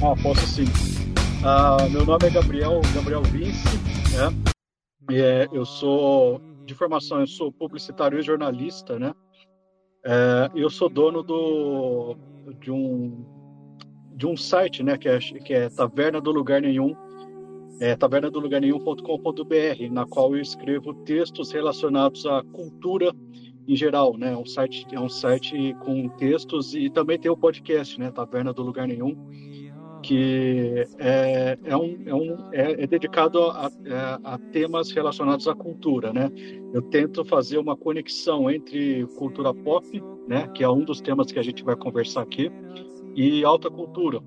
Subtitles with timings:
[0.00, 0.64] Ah, posso sim.
[1.44, 3.76] Ah, meu nome é Gabriel, Gabriel Vince,
[4.16, 4.54] né?
[5.10, 9.12] E, é, eu sou, de formação, eu sou publicitário e jornalista, né?
[10.04, 12.16] É, eu sou dono do,
[12.60, 13.24] de, um,
[14.14, 14.96] de um site, né?
[14.96, 16.94] Que é, que é Taverna do Lugar Nenhum,
[17.80, 23.12] é tavernadolugarnenhum.com.br, na qual eu escrevo textos relacionados à cultura
[23.66, 24.36] em geral, né?
[24.36, 28.10] Um site é um site com textos e também tem o podcast, né?
[28.10, 29.16] Taverna do Lugar Nenhum,
[30.08, 35.54] que é, é, um, é, um, é, é dedicado a, é, a, temas relacionados à
[35.54, 36.30] cultura, né?
[36.72, 40.48] Eu tento fazer uma conexão entre cultura pop, né?
[40.54, 42.50] Que é um dos temas que a gente vai conversar aqui,
[43.14, 44.22] e alta cultura,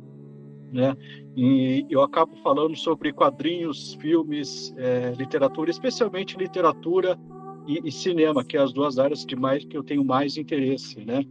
[0.72, 0.96] né?
[1.36, 7.20] E eu acabo falando sobre quadrinhos, filmes, é, literatura, especialmente literatura
[7.68, 11.04] e, e, cinema, que é as duas áreas de mais que eu tenho mais interesse,
[11.04, 11.26] né?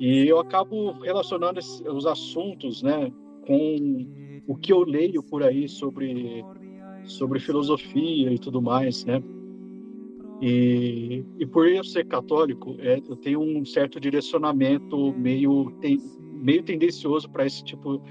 [0.00, 3.12] E eu acabo relacionando os assuntos, né,
[3.46, 4.06] com
[4.46, 6.44] o que eu leio por aí sobre
[7.04, 9.22] sobre filosofia e tudo mais, né?
[10.42, 15.72] E, e por eu ser católico, é, eu tenho um certo direcionamento meio
[16.32, 18.02] meio tendencioso para esse tipo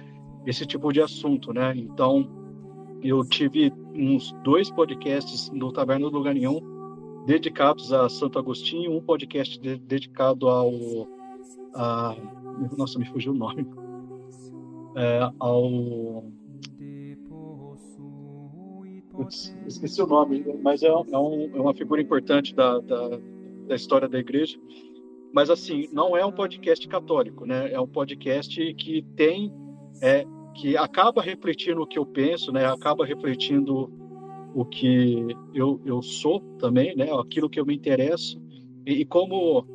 [0.46, 1.74] esse tipo de assunto, né?
[1.76, 2.28] Então
[3.04, 6.60] eu tive uns dois podcasts no Taverna do Nenhum
[7.26, 10.72] dedicados a Santo Agostinho, um podcast de, dedicado ao.
[11.74, 12.16] A,
[12.78, 13.66] nossa, me fugiu o nome.
[14.96, 16.32] É, ao.
[19.12, 23.18] Putz, esqueci o nome, mas é, é, um, é uma figura importante da, da,
[23.68, 24.60] da, história da igreja.
[25.34, 27.72] Mas, assim, não é um podcast católico, né?
[27.72, 29.54] É um podcast que tem.
[30.02, 32.66] É, que acaba refletindo o que eu penso, né?
[32.66, 33.92] Acaba refletindo
[34.54, 37.08] o que eu, eu sou também, né?
[37.12, 38.42] Aquilo que eu me interesso
[38.86, 39.66] e, e como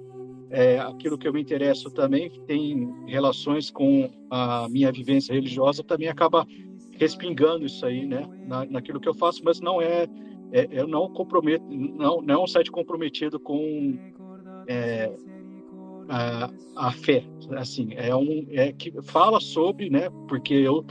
[0.50, 6.08] é, aquilo que eu me interesso também tem relações com a minha vivência religiosa, também
[6.08, 6.46] acaba
[6.92, 8.22] respingando isso aí, né?
[8.46, 10.06] Na, naquilo que eu faço, mas não é,
[10.52, 13.98] é eu não comprometo, não, não é um site comprometido com
[14.66, 15.10] é,
[16.08, 20.10] a, a fé, assim, é um é que fala sobre, né?
[20.28, 20.84] Porque eu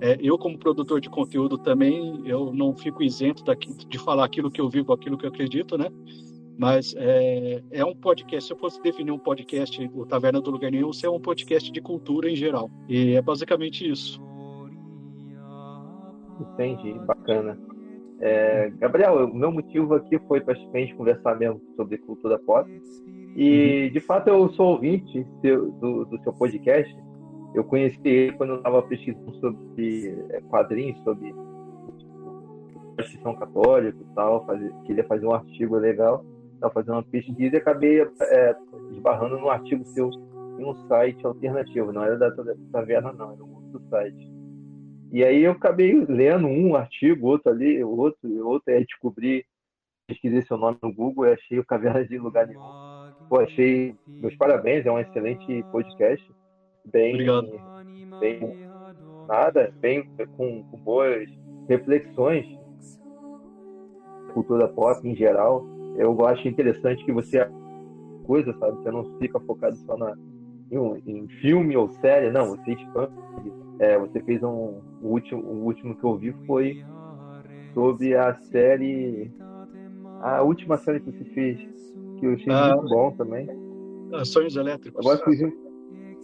[0.00, 4.50] é, eu, como produtor de conteúdo também, eu não fico isento daqui, de falar aquilo
[4.50, 5.86] que eu vivo, aquilo que eu acredito, né?
[6.56, 10.70] Mas é, é, um podcast, se eu fosse definir um podcast, o Taverna do Lugar
[10.70, 12.70] Nenhum, é um podcast de cultura em geral.
[12.88, 14.22] E é basicamente isso.
[16.40, 17.58] Entendi, bacana.
[18.20, 22.70] É, Gabriel, o meu motivo aqui foi para a gente conversar mesmo sobre cultura pop.
[23.36, 23.92] E, uhum.
[23.92, 26.94] de fato, eu sou ouvinte do, do seu podcast
[27.54, 31.32] eu conheci ele quando eu estava pesquisando sobre é, quadrinhos, sobre
[32.98, 36.24] a instituição católica e tal, fazer, queria fazer um artigo legal,
[36.64, 38.56] estava fazendo uma pesquisa e acabei é,
[38.92, 40.10] esbarrando num artigo seu
[40.58, 42.30] em um site alternativo, não era da
[42.72, 44.32] Taverna não, era um outro site.
[45.12, 49.44] E aí eu acabei lendo um artigo, outro ali, outro, outro, e aí descobri,
[50.06, 52.60] pesquisei seu nome no Google e achei o Caverna de Lugar Nenhum.
[53.28, 56.24] Pô, achei, meus parabéns, é um excelente podcast
[56.84, 58.20] bem, Obrigado.
[58.20, 58.68] bem
[59.26, 61.28] nada, bem com, com boas
[61.68, 62.46] reflexões
[64.34, 65.64] cultura pop em geral.
[65.96, 67.46] Eu acho interessante que você
[68.24, 68.76] coisa, sabe?
[68.78, 70.14] Você não fica focado só na
[70.70, 72.48] em, em filme ou série, não.
[72.56, 73.12] Você expande.
[73.78, 76.84] É, você fez um o último, o último que eu vi foi
[77.74, 79.30] sobre a série
[80.20, 81.58] a última série que você fez
[82.18, 83.48] que eu achei ah, muito bom também.
[84.24, 85.04] Sonhos Elétricos.
[85.04, 85.40] Agora fiz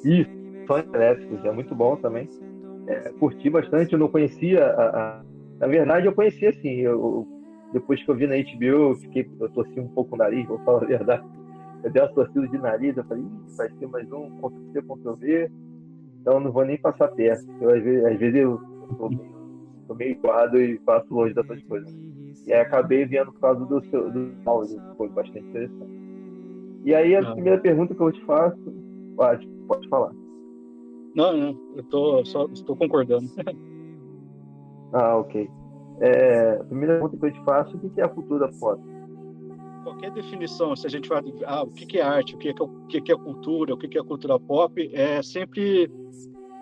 [0.05, 2.29] isso Sonhos Elétricos, é muito bom também.
[2.87, 5.23] É, curti bastante, eu não conhecia a, a...
[5.59, 7.27] Na verdade, eu conhecia assim, eu,
[7.73, 10.59] depois que eu vi na HBO, eu, fiquei, eu torci um pouco o nariz, vou
[10.61, 11.25] falar a verdade.
[11.83, 13.25] Eu dei uma torcida de nariz, eu falei,
[13.57, 15.51] vai ser mais um, Ctrl-C, Ctrl-V,
[16.21, 17.47] então não vou nem passar perto.
[17.61, 18.61] Eu, às vezes, às vezes eu
[18.99, 19.33] tô meio,
[19.87, 20.19] tô meio
[20.59, 21.91] e passo longe dessas coisas.
[22.47, 26.01] E aí acabei vendo por causa do seu do áudio, foi bastante interessante.
[26.85, 27.33] E aí a ah.
[27.33, 28.59] primeira pergunta que eu te faço,
[29.17, 30.13] pode, pode falar.
[31.15, 33.29] Não, não, eu tô, só estou concordando.
[34.93, 35.49] ah, ok.
[36.01, 38.83] É, a primeira pergunta que eu te faço, o que é a cultura pop?
[39.85, 42.87] Qualquer definição, se a gente vai, ah, o que é arte, o que é, o
[42.87, 45.91] que é cultura, o que é cultura pop, é sempre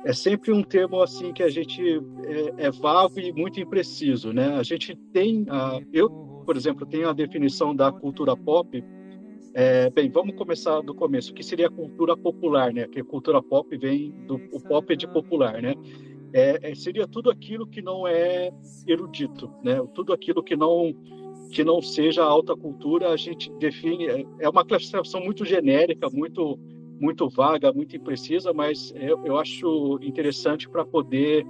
[0.04, 1.82] é sempre um termo assim que a gente
[2.24, 4.56] é, é vago e muito impreciso, né?
[4.56, 6.08] A gente tem, ah, eu,
[6.44, 8.82] por exemplo, tenho a definição da cultura pop
[9.54, 11.32] é, bem, vamos começar do começo.
[11.32, 12.86] O que seria cultura popular, né?
[12.86, 15.74] Que cultura pop vem do o pop é de popular, né?
[16.32, 18.50] É, é, seria tudo aquilo que não é
[18.86, 19.80] erudito, né?
[19.94, 20.94] Tudo aquilo que não
[21.50, 26.58] que não seja alta cultura, a gente define é, é uma classificação muito genérica, muito
[27.00, 31.46] muito vaga, muito imprecisa, mas eu, eu acho interessante para poder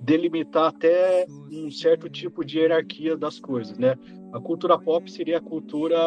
[0.00, 3.96] delimitar até um certo tipo de hierarquia das coisas, né?
[4.32, 5.98] A cultura pop seria a cultura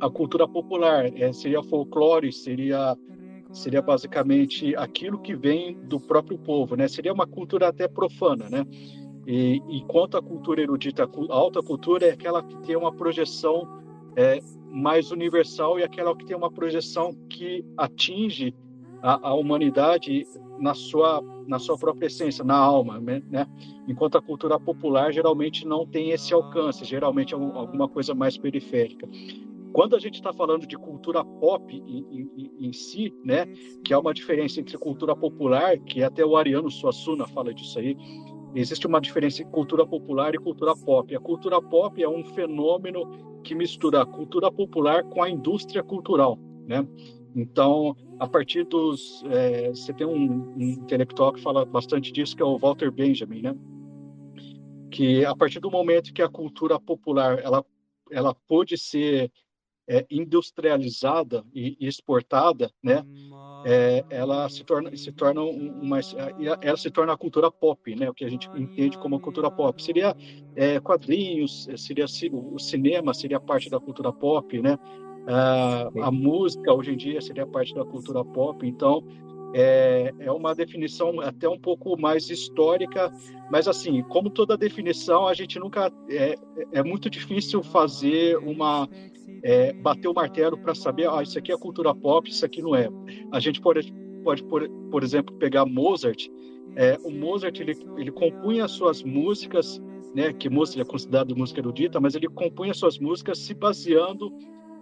[0.00, 2.96] a cultura popular, é, seria folclore, seria
[3.54, 6.88] seria basicamente aquilo que vem do próprio povo, né?
[6.88, 8.66] Seria uma cultura até profana, né?
[9.26, 13.66] E, enquanto a cultura erudita, a alta cultura é aquela que tem uma projeção
[14.16, 14.40] é,
[14.70, 18.54] mais universal e aquela que tem uma projeção que atinge
[19.00, 20.26] a, a humanidade
[20.58, 23.46] na sua na sua própria essência, na alma, né?
[23.86, 29.06] Enquanto a cultura popular geralmente não tem esse alcance, geralmente é alguma coisa mais periférica.
[29.74, 33.44] Quando a gente está falando de cultura pop em, em, em, si, né,
[33.84, 37.96] que há uma diferença entre cultura popular, que até o Ariano Suassuna fala disso aí,
[38.54, 41.12] existe uma diferença entre cultura popular e cultura pop.
[41.12, 46.38] A cultura pop é um fenômeno que mistura a cultura popular com a indústria cultural,
[46.68, 46.86] né?
[47.34, 49.24] Então, a partir dos.
[49.28, 53.42] É, você tem um, um, intelectual que fala bastante disso, que é o Walter Benjamin,
[53.42, 53.56] né?
[54.88, 57.64] Que a partir do momento que a cultura popular ela,
[58.12, 59.32] ela pôde ser
[59.88, 63.04] é, industrializada e, e, exportada, né?
[63.66, 65.98] É, ela se torna se torna uma
[66.60, 68.10] ela se torna a cultura pop, né?
[68.10, 70.14] O que a gente entende como a cultura pop seria
[70.54, 74.78] é, quadrinhos, seria o cinema seria parte da cultura pop, né?
[75.26, 79.02] Ah, a música hoje em dia seria parte da cultura pop, então
[79.54, 83.10] é, é uma definição até um pouco mais histórica,
[83.50, 86.34] mas assim, como toda definição, a gente nunca é,
[86.72, 88.88] é muito difícil fazer uma
[89.44, 92.74] é, bater o martelo para saber, ah, isso aqui é cultura pop, isso aqui não
[92.74, 92.88] é.
[93.30, 93.92] A gente pode,
[94.24, 96.28] pode por, por exemplo, pegar Mozart.
[96.74, 99.80] É, o Mozart ele, ele compunha as suas músicas,
[100.14, 104.32] né, que Mozart é considerado música erudita, mas ele compunha as suas músicas se baseando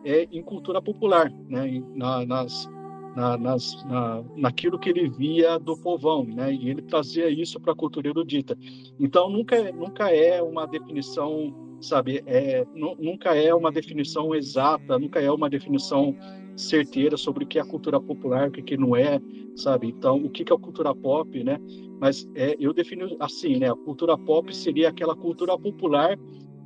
[0.05, 2.71] é, em cultura popular, né, na, nas,
[3.17, 7.73] na, nas, na, naquilo que ele via do povão, né, e ele trazia isso para
[7.73, 8.57] a cultura erudita.
[9.01, 15.31] Então nunca nunca é uma definição, sabe, é, nunca é uma definição exata, nunca é
[15.31, 16.17] uma definição
[16.57, 19.21] certeira sobre o que é cultura popular, o que, que não é,
[19.57, 19.89] sabe?
[19.89, 21.59] Então o que, que é cultura pop, né?
[22.01, 23.71] Mas é, eu defino assim, né?
[23.71, 26.17] A cultura pop seria aquela cultura popular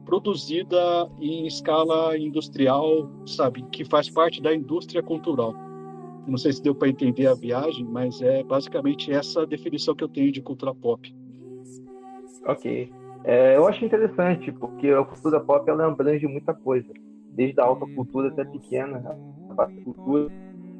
[0.04, 5.54] produzida em escala industrial, sabe, que faz parte da indústria cultural.
[6.26, 10.08] não sei se deu para entender a viagem, mas é basicamente essa definição que eu
[10.08, 11.14] tenho de cultura pop.
[12.46, 12.90] Ok.
[13.24, 16.92] É, eu acho interessante, porque a cultura pop ela abrange muita coisa,
[17.30, 18.98] desde a alta cultura até pequena,
[19.50, 20.32] a baixa cultura,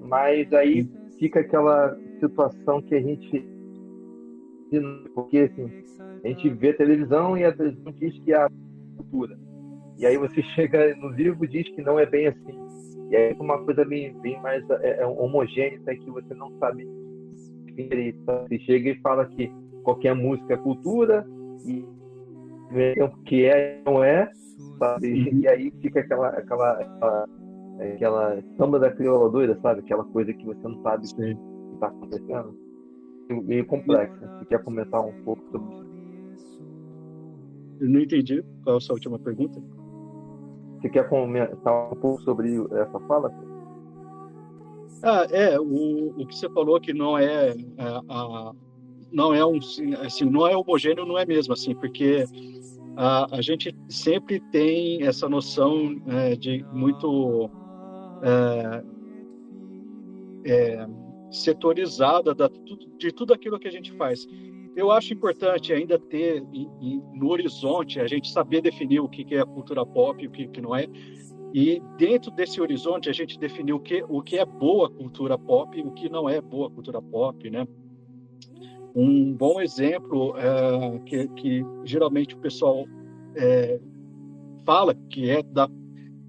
[0.02, 0.88] mas aí
[1.18, 3.56] fica aquela situação que a gente
[5.14, 5.70] porque assim,
[6.24, 8.48] a gente vê televisão e a televisão diz que a
[8.96, 9.38] cultura.
[9.98, 12.66] E aí você chega no livro e diz que não é bem assim.
[13.10, 16.86] E aí uma coisa bem, bem mais é, é homogênea que você não sabe.
[18.48, 19.52] Você chega e fala que
[19.84, 21.24] qualquer música é cultura
[22.70, 24.30] o que é não é,
[24.78, 25.30] sabe?
[25.32, 27.28] E aí fica aquela aquela aquela,
[27.94, 29.80] aquela samba da crioula doida, sabe?
[29.80, 31.36] Aquela coisa que você não sabe o que
[31.74, 32.58] está acontecendo.
[33.28, 34.14] Meio complexa.
[34.38, 35.74] Você quer comentar um pouco sobre
[36.34, 36.62] isso?
[37.80, 39.60] Eu não entendi qual é a sua última pergunta.
[40.80, 43.32] Você quer comentar um pouco sobre essa fala?
[45.02, 47.54] Ah, é, o, o que você falou que não é, é
[48.08, 48.52] a,
[49.12, 49.58] não é um
[50.04, 52.24] assim, não é homogêneo, não é mesmo assim, porque
[52.96, 57.50] a, a gente sempre tem essa noção é, de muito
[58.22, 58.82] é,
[60.46, 60.86] é,
[61.30, 62.50] setorizada da,
[62.98, 64.26] de tudo aquilo que a gente faz
[64.76, 66.44] eu acho importante ainda ter
[67.14, 70.76] no horizonte a gente saber definir o que é cultura pop e o que, não
[70.76, 70.86] é.
[71.54, 75.78] E dentro desse horizonte a gente definir o que, o que é boa cultura pop
[75.78, 77.66] e o que não é boa cultura pop, né?
[78.98, 82.86] Um bom exemplo é, que, que, geralmente o pessoal
[83.36, 83.78] é,
[84.64, 85.68] fala que é da,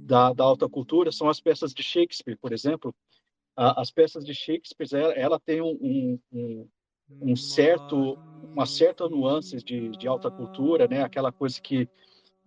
[0.01, 2.93] da, da, alta cultura são as peças de Shakespeare, por exemplo.
[3.55, 6.67] as peças de Shakespeare, ela, ela tem um, um,
[7.21, 8.17] um certo
[8.51, 11.03] uma certa nuances de, de alta cultura, né?
[11.03, 11.87] Aquela coisa que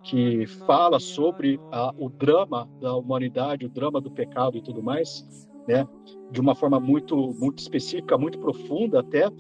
[0.03, 5.49] que fala sobre a, o drama da humanidade, o drama do pecado e tudo mais,
[5.67, 5.87] né?
[6.31, 9.31] De uma forma muito muito específica, muito profunda até.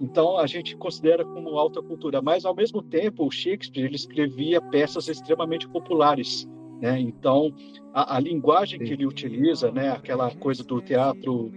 [0.00, 4.60] Então a gente considera como alta cultura, mas ao mesmo tempo o Shakespeare ele escrevia
[4.60, 6.48] peças extremamente populares,
[6.80, 6.98] né?
[6.98, 7.52] Então
[7.92, 9.90] a, a linguagem que ele utiliza, né?
[9.90, 11.52] Aquela coisa do teatro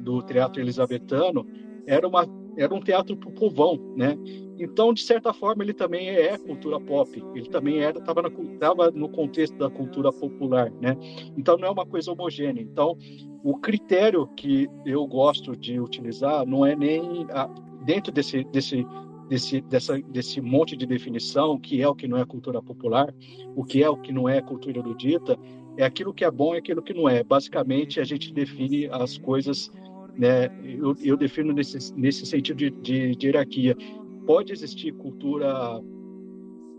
[0.00, 1.44] do teatro elisabetano
[1.86, 2.24] era uma
[2.56, 4.16] era um teatro para o povão, né?
[4.58, 7.10] Então, de certa forma, ele também é cultura pop.
[7.34, 10.96] Ele também era estava no contexto da cultura popular, né?
[11.36, 12.60] Então, não é uma coisa homogênea.
[12.60, 12.96] Então,
[13.42, 17.46] o critério que eu gosto de utilizar não é nem a,
[17.84, 18.86] dentro desse desse
[19.28, 23.14] desse dessa, desse monte de definição que é o que não é cultura popular,
[23.56, 25.38] o que é o que não é cultura erudita,
[25.76, 27.22] é aquilo que é bom e aquilo que não é.
[27.22, 29.70] Basicamente, a gente define as coisas
[30.20, 30.50] né?
[30.62, 33.74] Eu, eu defino nesse, nesse sentido de, de, de hierarquia.
[34.26, 35.80] Pode existir cultura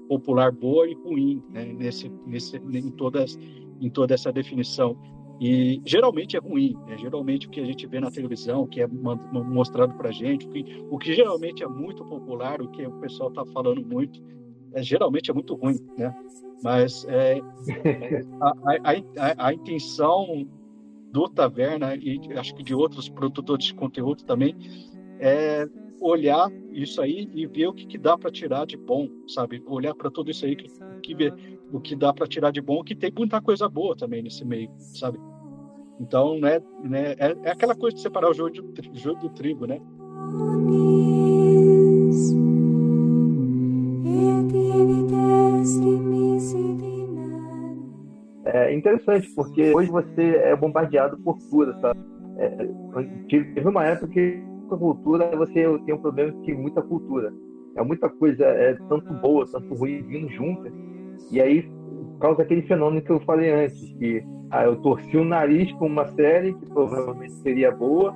[0.07, 1.65] popular boa e ruim, né?
[1.65, 3.39] nesse, nesse, em, todas,
[3.81, 4.95] em toda essa definição.
[5.41, 6.95] E geralmente é ruim, né?
[6.99, 10.45] geralmente o que a gente vê na televisão, o que é mostrado para a gente,
[10.45, 14.21] o que, o que geralmente é muito popular, o que o pessoal está falando muito,
[14.73, 16.13] é, geralmente é muito ruim, né?
[16.63, 17.39] Mas é,
[18.39, 20.47] a, a, a, a intenção
[21.11, 24.55] do Taverna e acho que de outros produtores de conteúdo também,
[25.19, 25.67] é
[26.01, 29.63] olhar isso aí e ver o que, que dá para tirar de bom, sabe?
[29.67, 30.67] Olhar para tudo isso aí que,
[31.03, 31.33] que ver
[31.71, 34.71] o que dá para tirar de bom, que tem muita coisa boa também nesse meio,
[34.77, 35.19] sabe?
[35.99, 39.67] Então, né, né é, é aquela coisa de separar o jogo, de, jogo do trigo,
[39.67, 39.79] né?
[48.71, 51.99] É interessante, porque hoje você é bombardeado por cultura, sabe?
[52.37, 52.49] É,
[53.29, 57.33] teve uma época que a cultura você tem um problema que muita cultura.
[57.75, 60.71] É muita coisa, é tanto boa, tanto ruim vindo junto.
[61.29, 61.69] E aí
[62.19, 66.07] causa aquele fenômeno que eu falei antes, que ah, eu torci o nariz com uma
[66.09, 68.13] série que provavelmente seria boa,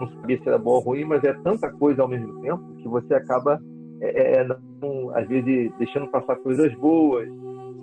[0.00, 2.88] não sabia se era boa ou ruim, mas é tanta coisa ao mesmo tempo que
[2.88, 3.60] você acaba,
[4.00, 4.48] é, é
[4.80, 7.28] não, às vezes, deixando passar coisas boas.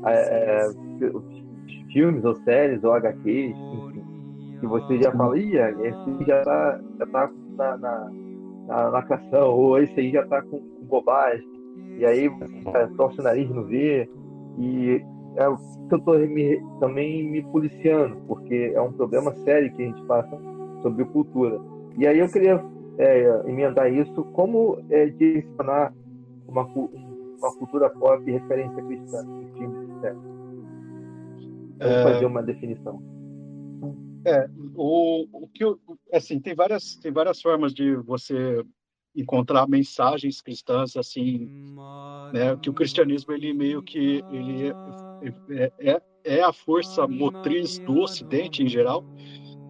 [0.06, 0.70] É, é
[1.92, 4.04] filmes ou séries ou HQs, enfim,
[4.60, 8.12] que você já fala, ih, esse já tá, já tá na, na,
[8.68, 11.48] na lacração, ou esse aí já tá com, com bobagem,
[11.98, 14.10] e aí você torce o nariz no ver,
[14.58, 15.02] e
[15.38, 20.04] é eu tô me, também me policiando, porque é um problema sério que a gente
[20.06, 20.38] passa
[20.82, 21.60] sobre cultura.
[21.96, 22.64] E aí eu queria
[22.98, 25.94] é, emendar isso, como é, direcionar
[26.48, 30.37] uma, uma cultura pop referência cristã em filmes e séries.
[31.80, 32.04] Vamos é...
[32.04, 33.02] fazer uma definição.
[34.26, 35.64] É, o, o que
[36.12, 38.62] assim tem várias tem várias formas de você
[39.16, 41.50] encontrar mensagens cristãs assim,
[42.34, 42.56] né?
[42.62, 44.74] Que o cristianismo ele meio que ele
[45.50, 49.04] é, é, é a força motriz do Ocidente em geral.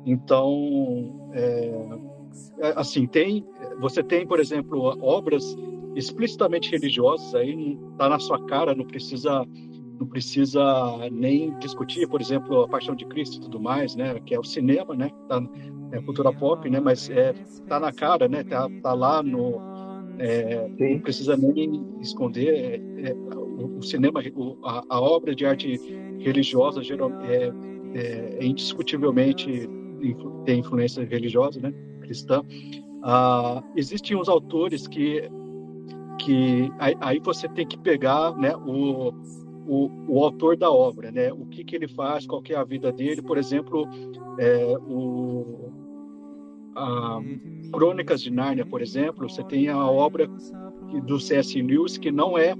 [0.05, 3.45] Então, é, é assim tem
[3.79, 5.55] você tem por exemplo obras
[5.95, 9.45] explicitamente religiosas aí tá na sua cara, não precisa
[9.99, 10.61] não precisa
[11.11, 14.19] nem discutir, por exemplo, a Paixão de Cristo e tudo mais, né?
[14.25, 15.09] Que é o cinema, né?
[15.27, 15.41] Tá,
[15.91, 16.79] é cultura pop, né?
[16.79, 17.33] Mas é,
[17.67, 18.43] tá na cara, né?
[18.43, 19.59] Tá, tá lá no
[20.19, 22.81] é, não precisa nem esconder.
[23.03, 25.79] É, é, o, o, cinema, o, a, a, obra de arte
[26.19, 27.51] religiosa geral, é,
[27.93, 29.69] é, é indiscutivelmente
[30.45, 31.73] tem influência religiosa, né?
[32.01, 32.43] Cristã.
[33.03, 35.29] Ah, existem uns autores que
[36.19, 38.55] que aí, aí você tem que pegar, né?
[38.55, 39.13] O
[39.67, 41.31] o, o autor da obra, né?
[41.31, 43.21] O que, que ele faz, qual é a vida dele.
[43.21, 43.87] Por exemplo,
[44.39, 45.69] é, o,
[46.75, 47.19] a
[47.71, 50.29] Crônicas de Nárnia, por exemplo, você tem a obra
[51.05, 51.61] do C.S.
[51.61, 52.55] Lewis que não é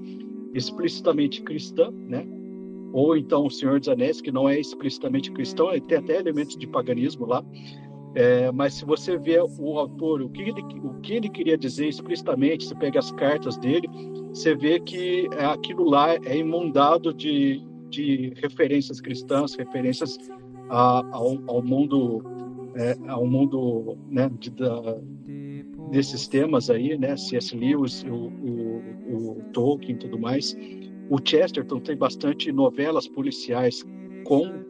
[0.53, 2.27] explicitamente cristã, né?
[2.93, 6.67] Ou então o Senhor dos Anéis, que não é explicitamente cristão, tem até elementos de
[6.67, 7.43] paganismo lá.
[8.15, 11.87] É, mas se você vê o autor, o que, ele, o que ele queria dizer
[11.87, 13.87] explicitamente, você pega as cartas dele,
[14.29, 20.17] você vê que aquilo lá é imundado de, de referências cristãs, referências
[20.69, 22.23] a, ao, ao, mundo,
[22.75, 24.97] é, ao mundo né, de, da,
[25.91, 27.55] desses temas aí, né, C.S.
[27.55, 30.55] Lewis, o, o, o Tolkien e tudo mais.
[31.09, 33.85] O Chesterton tem bastante novelas policiais
[34.25, 34.65] com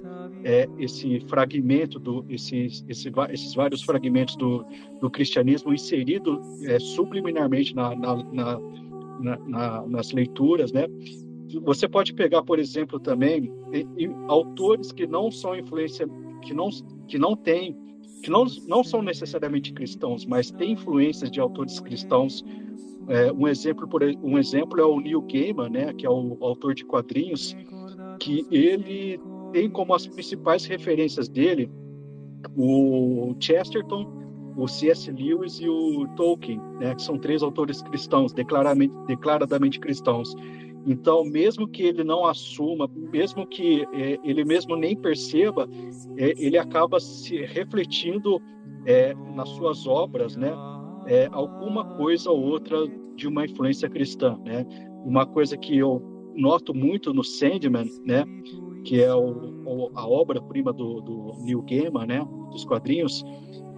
[0.47, 4.65] é, esse fragmento do esses, esse, esses vários fragmentos do,
[5.01, 8.59] do cristianismo inserido é, subliminarmente na, na, na,
[9.45, 10.87] na, nas leituras, né?
[11.63, 13.51] Você pode pegar, por exemplo, também
[14.29, 16.07] autores que não são influência,
[16.41, 16.69] que não
[17.09, 17.77] que não têm,
[18.23, 22.43] que não, não são necessariamente cristãos, mas têm influências de autores cristãos.
[23.09, 25.93] É, um exemplo, por um exemplo é o Neil Gaiman, né?
[25.93, 27.55] Que é o autor de quadrinhos,
[28.19, 29.19] que ele
[29.51, 31.69] tem como as principais referências dele
[32.55, 34.11] o Chesterton,
[34.55, 35.11] o C.S.
[35.11, 40.35] Lewis e o Tolkien, né, que são três autores cristãos, declaradamente, declaradamente cristãos.
[40.85, 45.67] Então, mesmo que ele não assuma, mesmo que é, ele mesmo nem perceba,
[46.15, 48.41] é, ele acaba se refletindo
[48.85, 50.53] é, nas suas obras, né,
[51.07, 52.77] é, alguma coisa ou outra
[53.15, 54.65] de uma influência cristã, né?
[55.03, 56.01] Uma coisa que eu
[56.35, 58.23] noto muito no Sandman, né?
[58.87, 59.29] Que é o,
[59.65, 62.25] o, a obra-prima do, do Neil Gaiman, né?
[62.51, 63.21] Dos quadrinhos,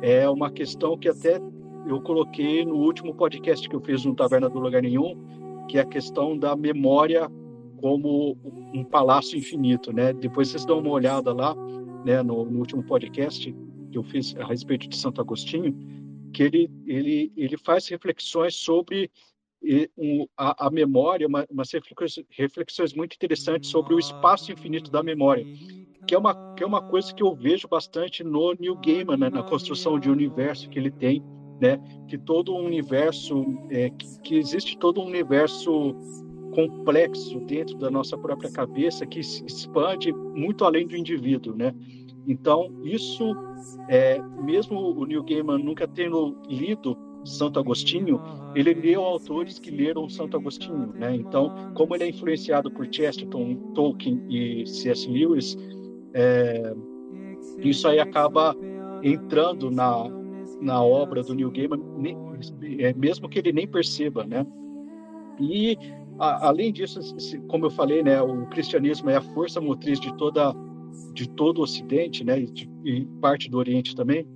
[0.03, 1.41] é uma questão que até
[1.87, 5.17] eu coloquei no último podcast que eu fiz no Taverna do Lugar Nenhum,
[5.67, 7.27] que é a questão da memória
[7.81, 8.37] como
[8.71, 10.13] um palácio infinito, né?
[10.13, 11.55] Depois vocês dão uma olhada lá,
[12.05, 12.21] né?
[12.21, 13.51] No, no último podcast
[13.91, 15.75] que eu fiz a respeito de Santo Agostinho,
[16.31, 19.09] que ele ele ele faz reflexões sobre
[19.97, 21.69] um, a, a, memória, uma, umas
[22.29, 25.45] reflexões muito interessantes sobre o espaço infinito da memória,
[26.07, 29.29] que é uma que é uma coisa que eu vejo bastante no New Gaiman, né?
[29.29, 31.23] na construção de universo que ele tem,
[31.61, 31.79] né?
[32.07, 35.95] Que todo o universo, é, que, que existe todo um universo
[36.53, 41.73] complexo dentro da nossa própria cabeça que se expande muito além do indivíduo, né?
[42.27, 43.35] Então, isso,
[43.87, 48.21] é, mesmo o Neil Gaiman nunca tendo lido Santo Agostinho,
[48.55, 51.15] ele leu autores que leram Santo Agostinho, né?
[51.15, 55.09] Então, como ele é influenciado por Chesterton, Tolkien e C.S.
[55.09, 55.57] Lewis,
[56.13, 56.73] é,
[57.59, 58.55] isso aí acaba
[59.03, 60.05] entrando na,
[60.61, 62.17] na obra do Neil Gaiman, nem,
[62.79, 64.45] é, mesmo que ele nem perceba, né?
[65.39, 65.77] E
[66.19, 66.99] a, além disso,
[67.47, 70.53] como eu falei, né, o cristianismo é a força motriz de toda
[71.13, 74.27] de todo o Ocidente, né, e, de, e parte do Oriente também.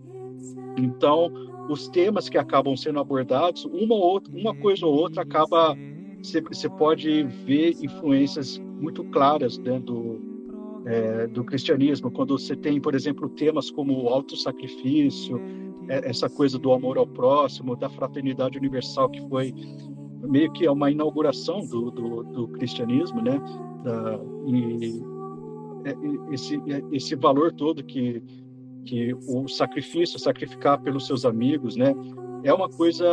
[0.78, 1.32] Então,
[1.70, 5.76] os temas que acabam sendo abordados, uma, ou outra, uma coisa ou outra acaba.
[6.22, 10.22] Você pode ver influências muito claras né, do,
[10.86, 15.42] é, do cristianismo, quando você tem, por exemplo, temas como o autossacrifício,
[15.90, 19.54] é, essa coisa do amor ao próximo, da fraternidade universal, que foi
[20.22, 23.40] meio que uma inauguração do, do, do cristianismo, né?
[23.84, 25.04] Da, e
[25.86, 28.22] é, esse, é, esse valor todo que,
[28.86, 31.94] que o sacrifício, sacrificar pelos seus amigos, né?
[32.44, 33.06] É uma coisa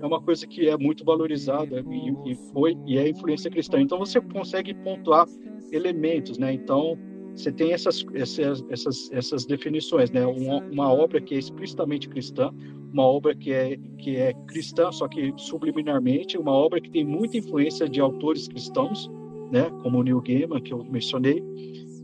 [0.00, 3.80] é uma coisa que é muito valorizada e, e foi e é influência cristã.
[3.80, 5.26] Então você consegue pontuar
[5.72, 6.52] elementos, né?
[6.52, 6.98] Então
[7.34, 10.26] você tem essas essas essas, essas definições, né?
[10.26, 12.52] Uma, uma obra que é explicitamente cristã,
[12.92, 17.38] uma obra que é que é cristã, só que subliminarmente, uma obra que tem muita
[17.38, 19.10] influência de autores cristãos,
[19.50, 19.70] né?
[19.82, 21.42] Como o Neil Gaiman que eu mencionei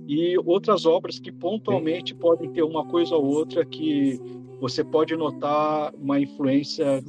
[0.06, 4.20] e outras obras que pontualmente podem ter uma coisa ou outra que
[4.60, 7.02] você pode notar uma influência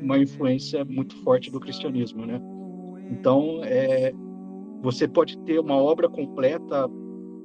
[0.00, 2.40] uma influência muito forte do cristianismo, né?
[3.10, 4.12] Então, é,
[4.82, 6.90] você pode ter uma obra completa,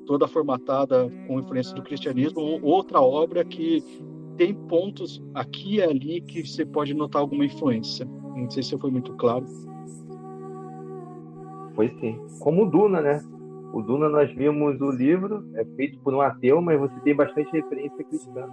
[0.06, 3.84] toda formatada com influência do cristianismo, ou outra obra que
[4.38, 8.08] tem pontos aqui e ali que você pode notar alguma influência.
[8.36, 9.46] Não sei se foi muito claro.
[11.76, 12.20] Foi sim.
[12.40, 13.24] Como Duna, né?
[13.78, 17.52] O Duna, nós vimos o livro, é feito por um ateu, mas você tem bastante
[17.52, 18.50] referência cristã.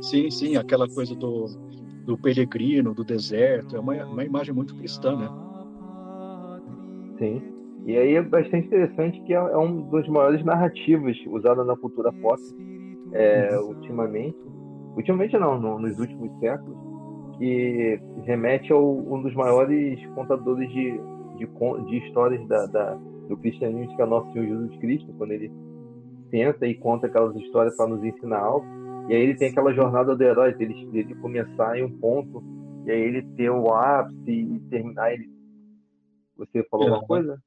[0.00, 1.44] Sim, sim, aquela coisa do,
[2.06, 5.28] do peregrino, do deserto, é uma, uma imagem muito cristã, né?
[7.18, 7.42] Sim.
[7.84, 12.10] E aí é bastante interessante que é, é um dos maiores narrativas usadas na cultura
[12.10, 12.40] pop
[13.12, 13.68] é, uhum.
[13.68, 14.38] ultimamente.
[14.96, 16.78] Ultimamente não, no, nos últimos séculos,
[17.36, 20.98] que remete a um dos maiores contadores de,
[21.36, 21.46] de,
[21.86, 25.50] de histórias da, da do cristianismo, que é o nosso Senhor Jesus Cristo, quando ele
[26.30, 28.66] senta e conta aquelas histórias para nos ensinar algo.
[29.08, 32.42] E aí ele tem aquela jornada do herói, dele, dele começar em um ponto,
[32.86, 35.30] e aí ele ter o ápice e terminar ele.
[36.36, 37.42] Você falou alguma coisa?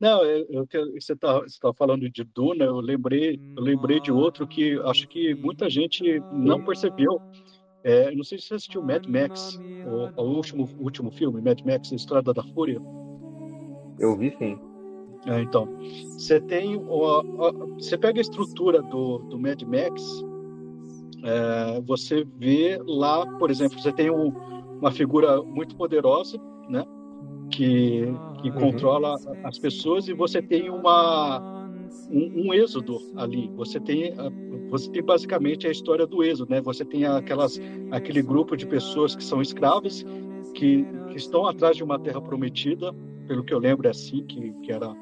[0.00, 0.66] Não, eu, eu,
[0.98, 5.34] você está tá falando de Duna, eu lembrei, eu lembrei de outro que acho que
[5.34, 7.20] muita gente não percebeu.
[7.84, 11.92] É, não sei se você assistiu Mad Max, o, o último, último filme, Mad Max,
[11.92, 12.80] a Estrada da Fúria.
[13.98, 14.58] Eu vi sim.
[15.26, 15.68] É, então,
[16.04, 16.80] você tem,
[17.74, 20.02] você pega a estrutura do, do Mad Max,
[21.22, 24.32] é, você vê lá, por exemplo, você tem um,
[24.80, 26.84] uma figura muito poderosa, né,
[27.50, 28.04] que,
[28.40, 28.58] que uhum.
[28.58, 31.60] controla as pessoas e você tem uma
[32.10, 33.50] um, um, êxodo ali.
[33.56, 34.14] Você tem
[34.70, 36.60] você tem basicamente a história do êxodo, né?
[36.60, 40.04] Você tem aquelas aquele grupo de pessoas que são escravas
[40.54, 42.94] que, que estão atrás de uma terra prometida,
[43.26, 44.94] pelo que eu lembro é assim que, que era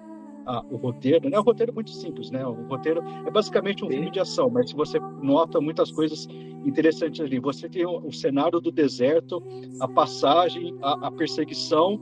[0.49, 1.39] a, o roteiro, né?
[1.39, 2.45] O roteiro é muito simples, né?
[2.47, 3.95] O roteiro é basicamente um Sim.
[3.95, 6.27] filme de ação, mas se você nota muitas coisas
[6.65, 9.43] interessantes ali, você tem o, o cenário do deserto,
[9.79, 12.01] a passagem, a, a perseguição.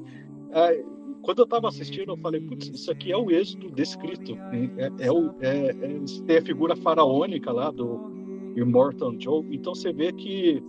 [0.52, 0.84] É,
[1.22, 4.38] quando eu estava assistindo, eu falei, putz, isso aqui é o êxito descrito.
[4.78, 7.98] É, é, o, é, é, tem a figura faraônica lá do
[8.56, 9.44] Immortal Joe.
[9.50, 10.62] Então você vê que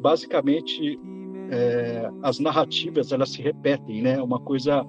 [0.00, 1.00] basicamente
[1.50, 4.22] é, as narrativas elas se repetem, né?
[4.22, 4.84] Uma coisa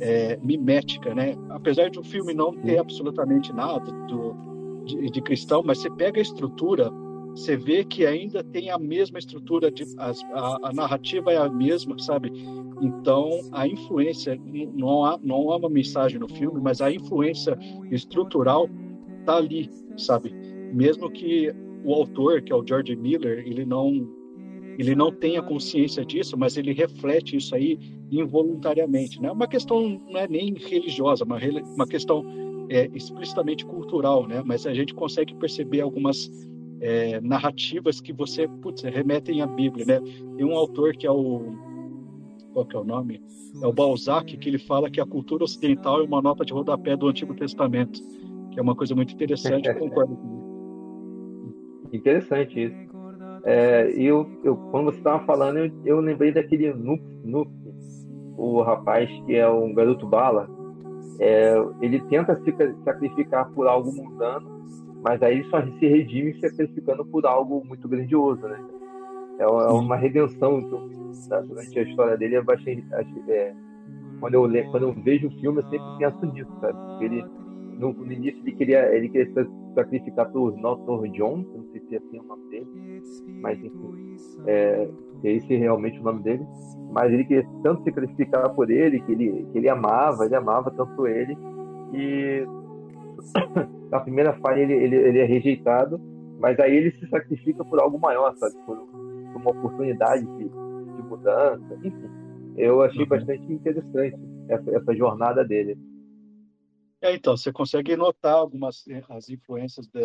[0.00, 1.34] é, mimética, né?
[1.50, 4.34] Apesar de o filme não ter absolutamente nada do,
[4.84, 6.90] de, de, cristão, mas você pega a estrutura
[7.36, 11.50] você vê que ainda tem a mesma estrutura, de, a, a, a narrativa é a
[11.50, 12.32] mesma, sabe?
[12.80, 14.40] Então, a influência,
[14.74, 17.56] não há, não há uma mensagem no filme, mas a influência
[17.90, 18.70] estrutural
[19.26, 20.32] tá ali, sabe?
[20.72, 21.54] Mesmo que
[21.84, 24.08] o autor, que é o George Miller, ele não
[24.78, 27.78] ele não tenha consciência disso, mas ele reflete isso aí
[28.10, 29.30] involuntariamente, né?
[29.30, 31.38] Uma questão não é nem religiosa, uma
[31.74, 32.24] uma questão
[32.68, 34.42] é, explicitamente cultural, né?
[34.44, 36.30] Mas a gente consegue perceber algumas
[36.80, 40.00] é, narrativas que você putz, remetem à Bíblia, né?
[40.36, 41.54] Tem um autor que é o
[42.52, 43.20] qual que é o nome?
[43.62, 46.96] É o Balzac que ele fala que a cultura ocidental é uma nota de rodapé
[46.96, 48.00] do Antigo Testamento,
[48.50, 49.68] que é uma coisa muito interessante.
[49.68, 51.96] eu concordo com isso.
[51.96, 52.95] Interessante isso.
[53.46, 57.48] É, eu, eu, quando você estava falando, eu, eu, lembrei daquele Nup, Nup,
[58.36, 60.48] o rapaz que é um garoto bala.
[61.20, 62.52] É, ele tenta se
[62.84, 64.66] sacrificar por algo mundano,
[65.00, 68.60] mas aí só se redime se sacrificando por algo muito grandioso, né?
[69.38, 70.88] É, é uma redenção então,
[71.46, 72.34] durante a história dele.
[72.34, 72.84] É bastante,
[73.28, 73.54] é,
[74.18, 76.78] quando, eu, quando eu vejo o filme, eu sempre penso nisso, sabe?
[76.78, 77.24] Porque ele,
[77.78, 79.32] no, no início, ele queria, ele queria
[79.72, 82.66] sacrificar por Norton John, não sei se é assim o nome dele,
[83.40, 84.16] mas enfim,
[84.46, 84.88] é,
[85.24, 86.46] esse é realmente o nome dele.
[86.92, 90.70] Mas ele queria tanto se sacrificar por ele, que ele, que ele amava, ele amava
[90.70, 91.36] tanto ele,
[91.92, 92.46] e
[93.90, 96.00] na primeira falha ele, ele, ele é rejeitado,
[96.38, 98.54] mas aí ele se sacrifica por algo maior, sabe?
[98.64, 102.10] Por, por uma oportunidade de, de, mudança, enfim.
[102.56, 103.08] Eu achei uhum.
[103.08, 104.16] bastante interessante
[104.48, 105.78] essa, essa jornada dele.
[107.00, 110.00] É, então, você consegue notar algumas eh, as influências da,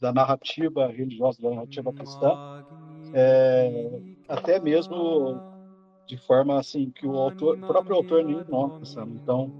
[0.00, 2.64] da narrativa religiosa, da narrativa cristã,
[3.14, 5.40] é, até mesmo
[6.06, 8.82] de forma assim que o autor, o próprio autor nem nota?
[9.22, 9.52] Então,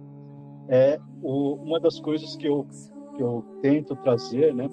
[0.68, 2.66] é o, uma das coisas que eu
[3.16, 4.68] que eu tento trazer, né,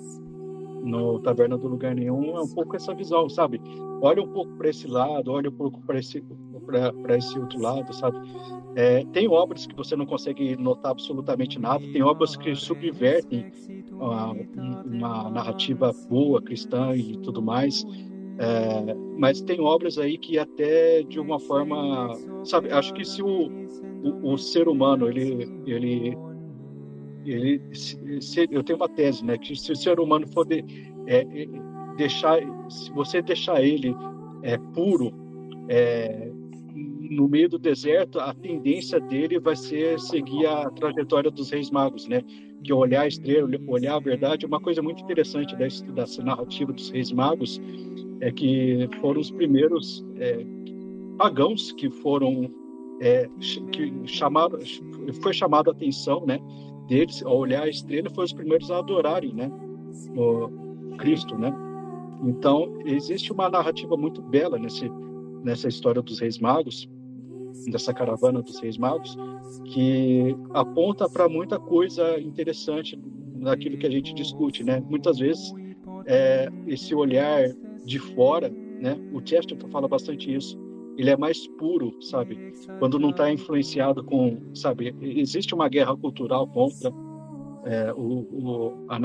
[0.84, 3.62] no Taverna do Lugar Nenhum é um pouco essa visão, sabe?
[4.02, 6.22] Olha um pouco para esse lado, olha um pouco para esse
[6.66, 8.18] para esse outro lado, sabe?
[8.76, 13.52] É, tem obras que você não consegue notar absolutamente nada, tem obras que subvertem
[13.92, 14.36] uh,
[14.86, 17.86] uma narrativa boa, cristã e tudo mais,
[18.40, 22.72] é, mas tem obras aí que até de uma forma, sabe?
[22.72, 23.48] Acho que se o,
[24.04, 26.18] o, o ser humano ele ele
[27.26, 30.66] ele se, se, eu tenho uma tese, né, que se o ser humano for de,
[31.08, 31.48] é, é
[31.96, 33.96] deixar, se você deixar ele
[34.42, 35.14] é, puro
[35.70, 36.32] é,
[37.10, 42.08] no meio do deserto, a tendência dele vai ser seguir a trajetória dos reis magos,
[42.08, 42.24] né?
[42.64, 44.46] Que é olhar a estrela, olhar a verdade.
[44.46, 47.62] Uma coisa muito interessante dessa, dessa narrativa dos reis magos
[48.22, 50.46] é que foram os primeiros é,
[51.18, 52.50] pagãos que foram
[53.02, 53.30] é,
[53.72, 54.60] que chamaram,
[55.22, 56.40] foi chamado a atenção, né?
[56.88, 59.52] deles, ao olhar a estrela, foram os primeiros a adorarem, né?
[60.16, 61.54] O Cristo, né?
[62.24, 64.90] Então, existe uma narrativa muito bela nesse,
[65.44, 66.90] nessa história dos Reis Magos,
[67.68, 69.18] dessa caravana dos Reis Magos,
[69.66, 73.00] que aponta para muita coisa interessante
[73.36, 74.82] naquilo que a gente discute, né?
[74.90, 75.54] Muitas vezes,
[76.06, 77.50] é, esse olhar
[77.86, 78.98] de fora, né?
[79.14, 80.58] O Chesterton fala bastante isso
[80.98, 82.54] ele é mais puro, sabe?
[82.80, 84.96] Quando não está influenciado com, sabe?
[85.02, 86.92] Existe uma guerra cultural contra
[87.66, 88.98] é, o, o, a,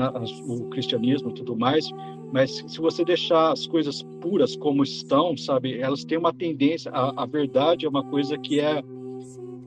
[0.47, 1.89] o cristianismo e tudo mais,
[2.31, 5.79] mas se você deixar as coisas puras como estão, sabe?
[5.79, 8.83] Elas têm uma tendência, a, a verdade é uma coisa que é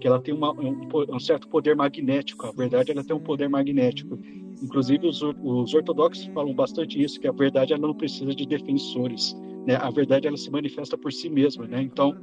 [0.00, 2.48] que ela tem uma, um, um, certo poder magnético.
[2.48, 4.18] A verdade ela tem um poder magnético.
[4.60, 9.36] Inclusive os, os ortodoxos falam bastante isso, que a verdade ela não precisa de defensores
[9.66, 9.76] né?
[9.76, 11.82] A verdade ela se manifesta por si mesma, né?
[11.82, 12.14] Então,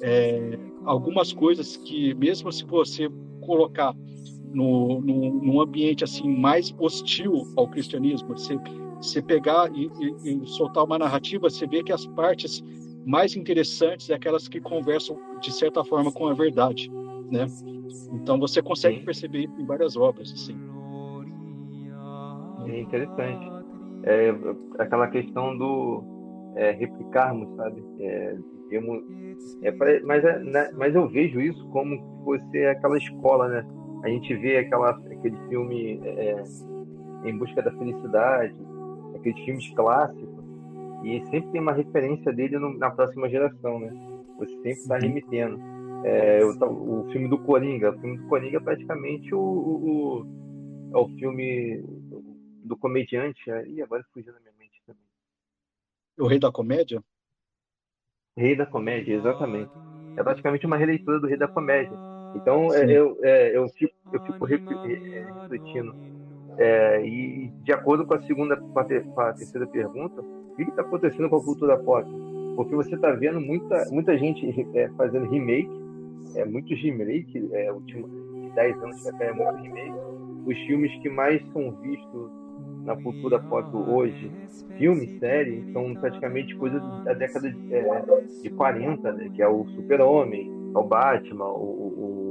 [0.00, 3.08] é, algumas coisas que mesmo se você
[3.40, 3.94] colocar
[4.54, 8.58] no, no, num ambiente assim mais hostil ao cristianismo, você,
[8.96, 12.62] você pegar e, e, e soltar uma narrativa, você vê que as partes
[13.04, 16.90] mais interessantes é aquelas que conversam de certa forma com a verdade,
[17.30, 17.46] né?
[18.12, 20.56] Então você consegue perceber isso em várias obras, assim.
[22.66, 23.52] É interessante.
[24.04, 24.34] É,
[24.78, 26.02] aquela questão do
[26.56, 27.84] é, replicarmos, sabe?
[28.00, 28.36] É,
[29.62, 33.66] é, mas, é, né, mas eu vejo isso como se fosse aquela escola, né?
[34.04, 36.44] A gente vê aquela, aquele filme é,
[37.24, 38.54] Em Busca da Felicidade,
[39.16, 40.44] aqueles filmes clássicos,
[41.02, 43.90] e sempre tem uma referência dele no, na próxima geração, né?
[44.38, 45.58] Você sempre está remetendo.
[46.04, 50.44] É, o, o, filme do Coringa, o filme do Coringa é praticamente o, o, o
[50.94, 51.82] é o filme
[52.62, 53.50] do comediante.
[53.66, 54.54] Ih, agora fugiu na minha
[56.18, 57.02] o Rei da Comédia?
[58.36, 59.72] Rei da Comédia, exatamente.
[60.16, 61.96] É praticamente uma releitura do Rei da Comédia.
[62.34, 65.94] Então, é, eu, é, eu fico, eu fico refletindo.
[66.56, 68.84] É, e de acordo com a segunda, com a,
[69.32, 72.08] terceira pergunta, o que está acontecendo com a cultura pop?
[72.54, 75.70] Porque você está vendo muita, muita gente é, fazendo remake,
[76.36, 79.94] é, muitos remake, é, último, de 10 anos para cá é muito remake.
[80.46, 82.30] Os filmes que mais são vistos
[82.84, 84.30] na cultura pop hoje,
[84.76, 88.04] filme, série, são praticamente coisas da década de, é,
[88.42, 89.30] de 40, né?
[89.34, 92.23] que é o Super-Homem, é o Batman, o, o,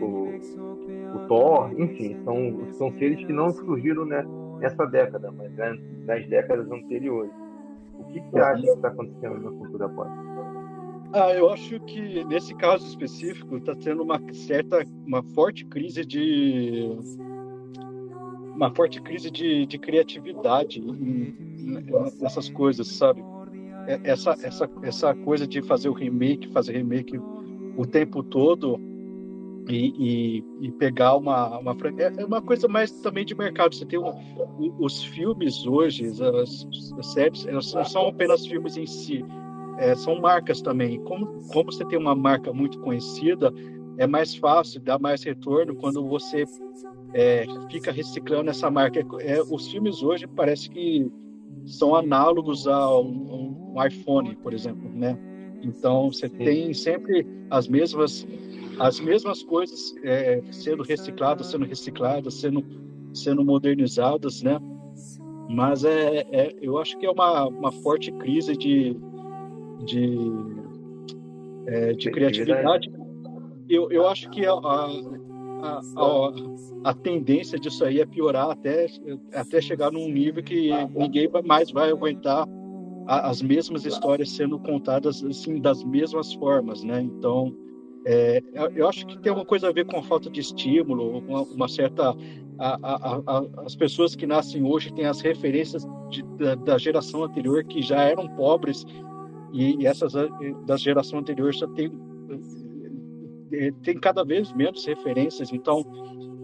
[0.00, 4.24] o, o, Thor, enfim, são, são seres que não surgiram né,
[4.58, 7.32] nessa década, mas né, nas décadas anteriores.
[7.98, 10.10] O que você acha que está acontecendo na cultura pop?
[11.12, 16.98] Ah, eu acho que nesse caso específico está tendo uma certa, uma forte crise de
[18.54, 20.82] uma forte crise de, de criatividade
[22.20, 23.22] nessas coisas, sabe?
[24.02, 27.18] Essa, essa, essa coisa de fazer o remake, fazer remake
[27.76, 28.80] o tempo todo
[29.68, 29.92] e,
[30.60, 33.74] e, e pegar uma, uma é, é uma coisa mais também de mercado.
[33.74, 34.12] Você tem um,
[34.78, 36.66] os filmes hoje, as,
[36.98, 39.24] as séries, elas não são apenas filmes em si,
[39.78, 41.00] é, são marcas também.
[41.04, 43.52] Como, como você tem uma marca muito conhecida,
[43.98, 46.44] é mais fácil, dá mais retorno quando você
[47.12, 49.00] é, fica reciclando essa marca.
[49.20, 51.10] É, os filmes hoje parece que
[51.66, 55.18] são análogos a um, um iPhone, por exemplo, né?
[55.62, 58.26] Então você tem sempre as mesmas
[58.78, 62.64] as mesmas coisas é, sendo recicladas, sendo recicladas, sendo
[63.12, 64.58] sendo modernizadas, né?
[65.48, 68.96] Mas é, é eu acho que é uma, uma forte crise de
[69.84, 70.16] de,
[71.66, 72.90] é, de criatividade.
[73.68, 76.32] Eu, eu acho que a, a, a,
[76.84, 78.86] a, tendência disso aí é piorar até,
[79.34, 82.46] até chegar num nível que ninguém mais vai aguentar
[83.06, 87.00] as mesmas histórias sendo contadas assim das mesmas formas, né?
[87.00, 87.54] Então,
[88.06, 88.40] é,
[88.74, 91.68] eu acho que tem alguma coisa a ver com a falta de estímulo, uma, uma
[91.68, 92.16] certa
[92.58, 97.24] a, a, a, as pessoas que nascem hoje têm as referências de, da, da, geração
[97.24, 98.86] anterior que já eram pobres
[99.52, 100.12] e, essas
[100.64, 101.90] da geração anterior já tem
[103.52, 105.84] é, tem cada vez menos referências, então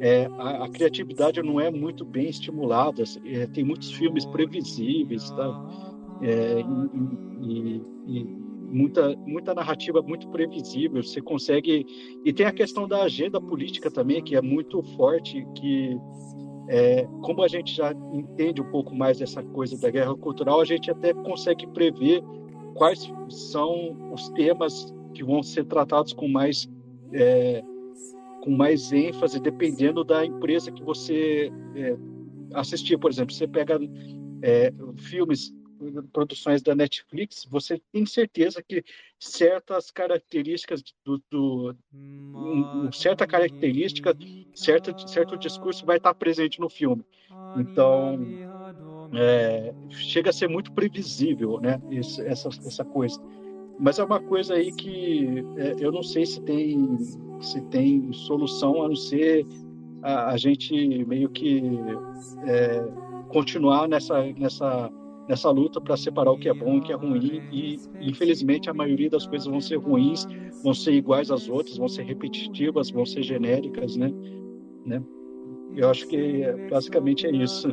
[0.00, 3.04] é, a, criatividade não é muito bem estimulada.
[3.24, 5.92] É, tem muitos filmes previsíveis, tá?
[6.20, 6.60] É,
[7.40, 8.41] e, e,
[8.72, 11.02] muita, muita narrativa muito previsível.
[11.02, 11.86] Você consegue.
[12.24, 15.96] E tem a questão da agenda política também, que é muito forte, que.
[16.68, 20.64] É, como a gente já entende um pouco mais essa coisa da guerra cultural, a
[20.64, 22.22] gente até consegue prever
[22.74, 26.70] quais são os temas que vão ser tratados com mais
[27.12, 27.62] é,
[28.42, 31.96] com mais ênfase, dependendo da empresa que você é,
[32.54, 32.96] assistir.
[32.96, 33.78] Por exemplo, você pega
[34.42, 35.52] é, filmes,
[36.12, 38.84] produções da Netflix, você tem certeza que
[39.18, 44.16] certas características do, do um, certa característica,
[44.54, 47.04] certo, certo discurso vai estar presente no filme.
[47.56, 48.18] Então,
[49.14, 51.80] é, chega a ser muito previsível, né?
[52.26, 53.20] Essa, essa coisa.
[53.78, 56.98] Mas é uma coisa aí que é, eu não sei se tem,
[57.40, 59.46] se tem solução a não ser
[60.02, 61.62] a, a gente meio que
[62.46, 62.84] é,
[63.28, 64.90] continuar nessa, nessa,
[65.28, 67.42] nessa luta para separar o que é bom e o que é ruim.
[67.52, 70.26] E, infelizmente, a maioria das coisas vão ser ruins,
[70.62, 74.12] vão ser iguais às outras, vão ser repetitivas, vão ser genéricas, né?
[74.84, 75.02] né?
[75.74, 77.68] Eu acho que basicamente é isso.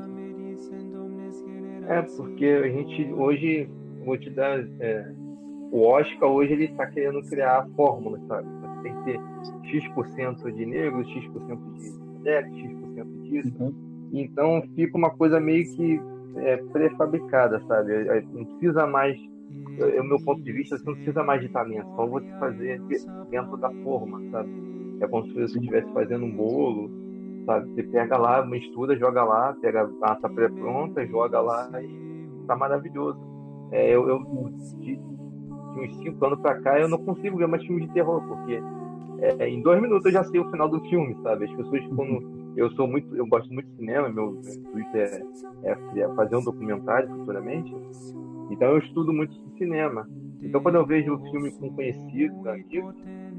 [1.88, 3.68] É, porque a gente hoje,
[4.06, 5.12] vou te dar é,
[5.72, 8.48] o Oscar hoje ele está querendo criar a fórmula, sabe?
[8.48, 9.20] Você tem que ter
[9.82, 13.54] X% de negros, X% de mulheres, X% disso.
[13.60, 13.74] Uhum.
[14.14, 16.00] Então fica uma coisa meio que
[16.38, 17.94] é, prefabricada, sabe?
[17.94, 19.18] É, é, não precisa mais,
[19.80, 22.82] é o meu ponto de vista, você não precisa mais de talento, só você fazer
[23.30, 24.50] dentro da forma, sabe?
[25.02, 26.90] É como se você estivesse fazendo um bolo,
[27.46, 27.74] sabe?
[27.74, 33.20] Você pega lá, mistura, joga lá, pega a massa pré-pronta, joga lá e tá maravilhoso.
[33.72, 35.00] É, eu, eu de
[35.80, 38.60] uns 5 anos pra cá, eu não consigo ver mais filme de terror, porque
[39.22, 41.46] é, em dois minutos eu já sei o final do filme, sabe?
[41.46, 42.39] As pessoas, quando.
[42.60, 43.16] Eu sou muito.
[43.16, 45.24] Eu gosto muito de cinema, meu intuito é,
[45.64, 47.74] é, é fazer um documentário futuramente.
[48.52, 50.10] Então eu estudo muito cinema.
[50.42, 52.96] Então quando eu vejo um filme com conhecidos, amigos,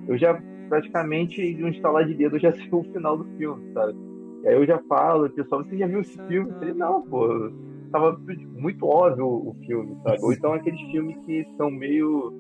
[0.09, 3.73] eu já praticamente, de um instalar de dedo, eu já sei o final do filme,
[3.75, 3.95] sabe?
[4.43, 6.49] E aí eu já falo, pessoal, você já viu esse filme?
[6.49, 7.53] Eu falei, não, pô,
[7.93, 8.19] tava
[8.57, 10.19] muito óbvio o filme, sabe?
[10.23, 12.33] Ou então aqueles filmes que são meio.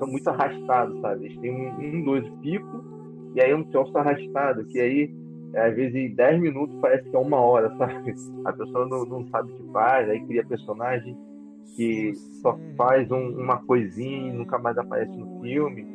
[0.00, 1.26] são muito arrastados, sabe?
[1.26, 2.82] Eles têm um, um dois picos,
[3.36, 5.14] e aí um troço arrastado, que aí,
[5.56, 8.14] às vezes, em 10 minutos parece que é uma hora, sabe?
[8.44, 11.16] A pessoa não, não sabe o que faz, aí cria personagem
[11.76, 15.86] que só faz um, uma coisinha e nunca mais aparece no filme.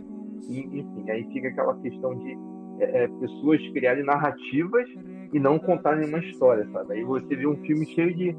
[0.50, 2.38] E, enfim, aí fica aquela questão de
[2.80, 4.88] é, é pessoas criarem narrativas
[5.32, 6.94] e não contarem uma história, sabe?
[6.94, 8.36] Aí você vê um filme cheio de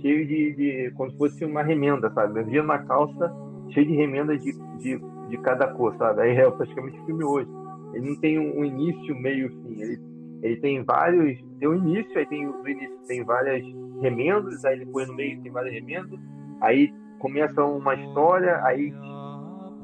[0.00, 2.40] cheio de, de como se fosse uma remenda, sabe?
[2.40, 3.32] Eu via uma calça
[3.70, 6.22] cheia de remenda de, de, de cada cor, sabe?
[6.22, 7.48] Aí é praticamente filme hoje.
[7.94, 9.80] Ele não tem um, início, meio, fim.
[9.80, 10.00] Ele,
[10.44, 11.42] ele tem vários.
[11.58, 13.64] Tem um início, aí tem no início tem várias
[14.00, 16.20] remendas, aí depois no meio tem várias remendas,
[16.60, 18.92] aí começa uma história, aí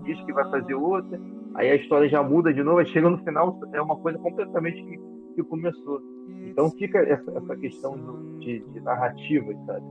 [0.04, 1.18] diz que vai fazer outra,
[1.54, 4.82] aí a história já muda de novo, aí chega no final, é uma coisa completamente
[4.82, 5.00] que,
[5.34, 6.02] que começou.
[6.46, 7.94] Então fica essa, essa questão
[8.38, 9.86] de, de narrativa, sabe?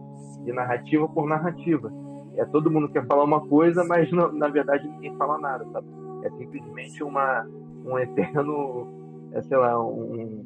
[0.46, 1.92] De narrativa por narrativa.
[2.36, 5.88] É todo mundo quer falar uma coisa, mas na, na verdade ninguém fala nada, sabe?
[6.24, 7.48] É simplesmente uma,
[7.86, 8.88] um eterno,
[9.32, 10.46] é, sei lá, um,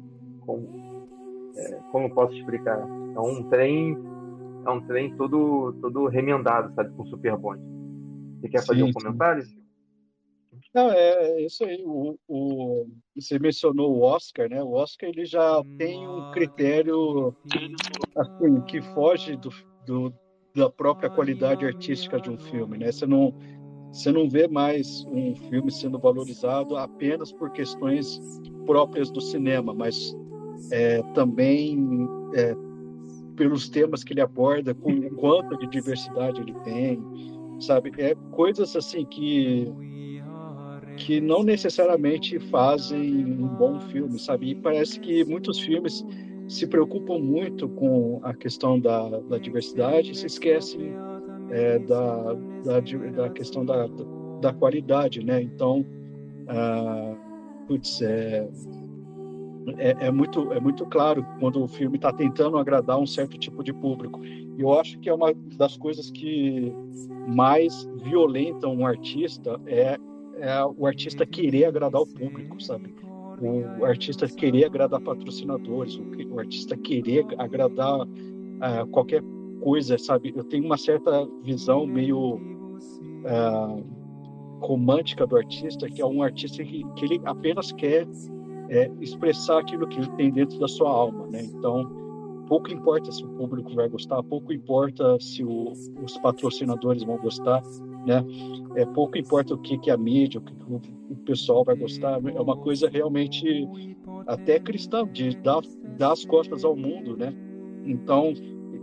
[0.52, 0.94] um
[1.56, 2.78] é, como posso explicar?
[2.78, 3.96] É um trem,
[4.66, 7.62] é um trem todo, todo remendado, sabe, com super bonde.
[8.40, 9.44] Você quer fazer sim, um comentário?
[10.74, 11.82] Não, é, é isso aí.
[11.86, 14.62] O, o, você mencionou o Oscar, né?
[14.62, 17.34] O Oscar ele já tem um critério
[18.16, 19.50] assim, que foge do,
[19.86, 20.12] do,
[20.54, 22.90] da própria qualidade artística de um filme, né?
[22.90, 23.32] Você não,
[23.92, 28.20] você não vê mais um filme sendo valorizado apenas por questões
[28.66, 30.16] próprias do cinema, mas
[30.70, 32.54] é, também é,
[33.36, 37.02] pelos temas que ele aborda, com o quanto de diversidade ele tem,
[37.60, 37.92] sabe?
[37.98, 39.72] É coisas assim que
[40.96, 44.50] que não necessariamente fazem um bom filme, sabe?
[44.50, 46.04] E parece que muitos filmes
[46.48, 50.94] se preocupam muito com a questão da, da diversidade e se esquecem
[51.50, 53.88] é, da, da, da, questão da,
[54.40, 55.42] da qualidade, né?
[55.42, 55.84] Então,
[56.48, 57.16] ah,
[57.66, 58.48] putz, é,
[59.78, 63.62] é, é, muito, é muito claro quando o filme está tentando agradar um certo tipo
[63.62, 64.24] de público.
[64.24, 66.72] E eu acho que é uma das coisas que
[67.26, 69.98] mais violentam um artista é,
[70.38, 72.94] é o artista querer agradar o público, sabe?
[73.40, 79.22] O, artista querer agradar patrocinadores, o, o artista querer agradar uh, qualquer
[79.60, 80.32] coisa, sabe?
[80.36, 83.84] Eu tenho uma certa visão meio uh,
[84.60, 88.06] romântica do artista, que é um artista que, que ele apenas quer
[88.74, 91.44] é, expressar aquilo que tem dentro da sua alma, né?
[91.44, 91.88] Então,
[92.48, 97.62] pouco importa se o público vai gostar, pouco importa se o, os patrocinadores vão gostar,
[98.04, 98.24] né?
[98.74, 102.20] É pouco importa o que que a mídia, o que o, pessoal vai gostar.
[102.34, 103.66] É uma coisa realmente
[104.26, 105.62] até cristã de dar,
[105.96, 107.32] dar as costas ao mundo, né?
[107.86, 108.34] Então,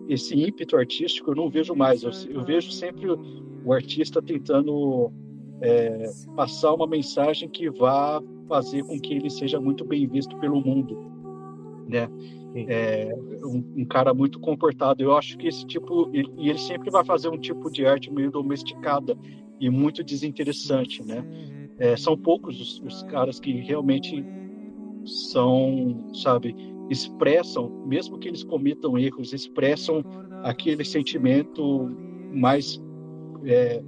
[0.07, 2.01] esse ímpeto artístico eu não vejo mais.
[2.01, 3.19] Eu, eu vejo sempre o,
[3.65, 5.11] o artista tentando
[5.59, 10.59] é, passar uma mensagem que vá fazer com que ele seja muito bem visto pelo
[10.59, 10.97] mundo,
[11.87, 12.09] né?
[12.67, 15.01] É um, um, cara muito comportado.
[15.01, 18.11] Eu acho que esse tipo e ele, ele sempre vai fazer um tipo de arte
[18.11, 19.17] meio domesticada
[19.57, 21.23] e muito desinteressante, né?
[21.79, 24.21] É, são poucos os, os caras que realmente
[25.05, 26.53] são, sabe,
[26.89, 30.03] expressam, mesmo que eles cometam erros, expressam
[30.43, 31.89] aquele sentimento
[32.33, 32.81] mais
[33.45, 33.81] é,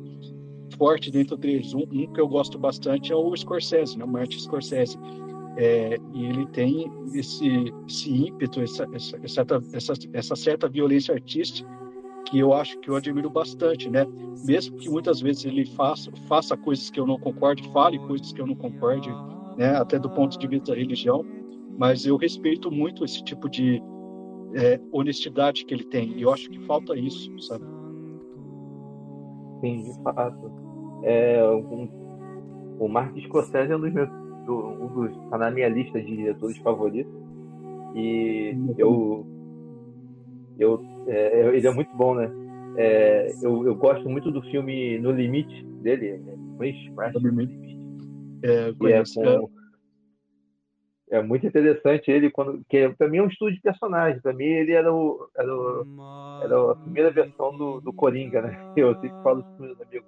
[0.76, 1.74] forte dentro deles.
[1.74, 4.06] Um, um, que eu gosto bastante é o Scorsese, né?
[4.06, 4.98] o Martin Scorsese.
[5.56, 9.20] É, e ele tem esse, esse ímpeto, essa, essa,
[9.72, 11.70] essa, essa certa violência artística
[12.26, 14.08] que eu acho que eu admiro bastante, né?
[14.44, 18.42] Mesmo que muitas vezes ele faça, faça coisas que eu não concorde, fale coisas que
[18.42, 19.10] eu não concorde,
[19.58, 19.76] né?
[19.76, 21.24] Até do ponto de vista da religião,
[21.78, 23.82] mas eu respeito muito esse tipo de
[24.56, 26.18] é, honestidade que ele tem.
[26.18, 27.66] E eu acho que falta isso, sabe?
[29.62, 30.63] Sim, de fato.
[31.04, 31.90] É, um,
[32.80, 34.10] o Martin Scorsese é um dos meus,
[34.48, 37.14] um dos, tá na minha lista de diretores favoritos.
[37.96, 39.26] E eu,
[40.58, 42.32] eu, é, ele é muito bom, né?
[42.76, 46.34] É, eu, eu gosto muito do filme No Limite dele, né?
[46.58, 47.78] Crash No Limite.
[48.44, 49.50] É, é, com,
[51.12, 54.46] é muito interessante ele quando que para mim é um estudo de personagem para mim
[54.46, 59.22] ele era o, era, o, era a primeira versão do, do Coringa né eu sempre
[59.22, 60.03] falo isso com meus amigos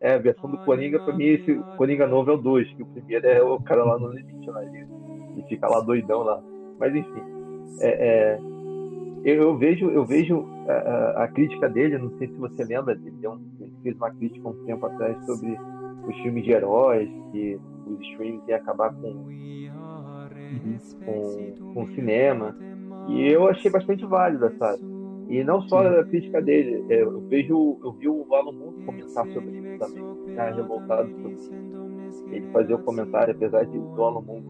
[0.00, 2.86] é, a versão do Coringa, pra mim, esse Coringa novo é o 2, que o
[2.86, 4.86] primeiro é o cara lá no limite, lá, ele,
[5.32, 6.42] ele fica lá doidão lá.
[6.78, 7.22] Mas enfim,
[7.80, 8.40] é, é,
[9.24, 13.26] eu, eu, vejo, eu vejo a, a, crítica dele, não sei se você lembra, ele,
[13.26, 15.58] um, ele fez uma crítica um tempo atrás sobre
[16.06, 19.26] os filmes de heróis, que os streams iam acabar com,
[21.04, 22.56] com, com o cinema.
[23.08, 24.82] E eu achei bastante válida, sabe?
[25.28, 29.26] E não só a crítica dele, é, eu vejo, eu vi o Alan Moore comentar
[29.28, 31.54] sobre também, ficar revoltado sobre isso.
[32.30, 34.44] Ele fazia o comentário, apesar de do Alan Moore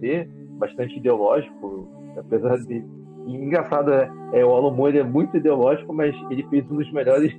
[0.00, 2.84] ser bastante ideológico, apesar de
[3.26, 6.90] e engraçado é, é o Alan Moore é muito ideológico, mas ele fez um dos
[6.92, 7.32] melhores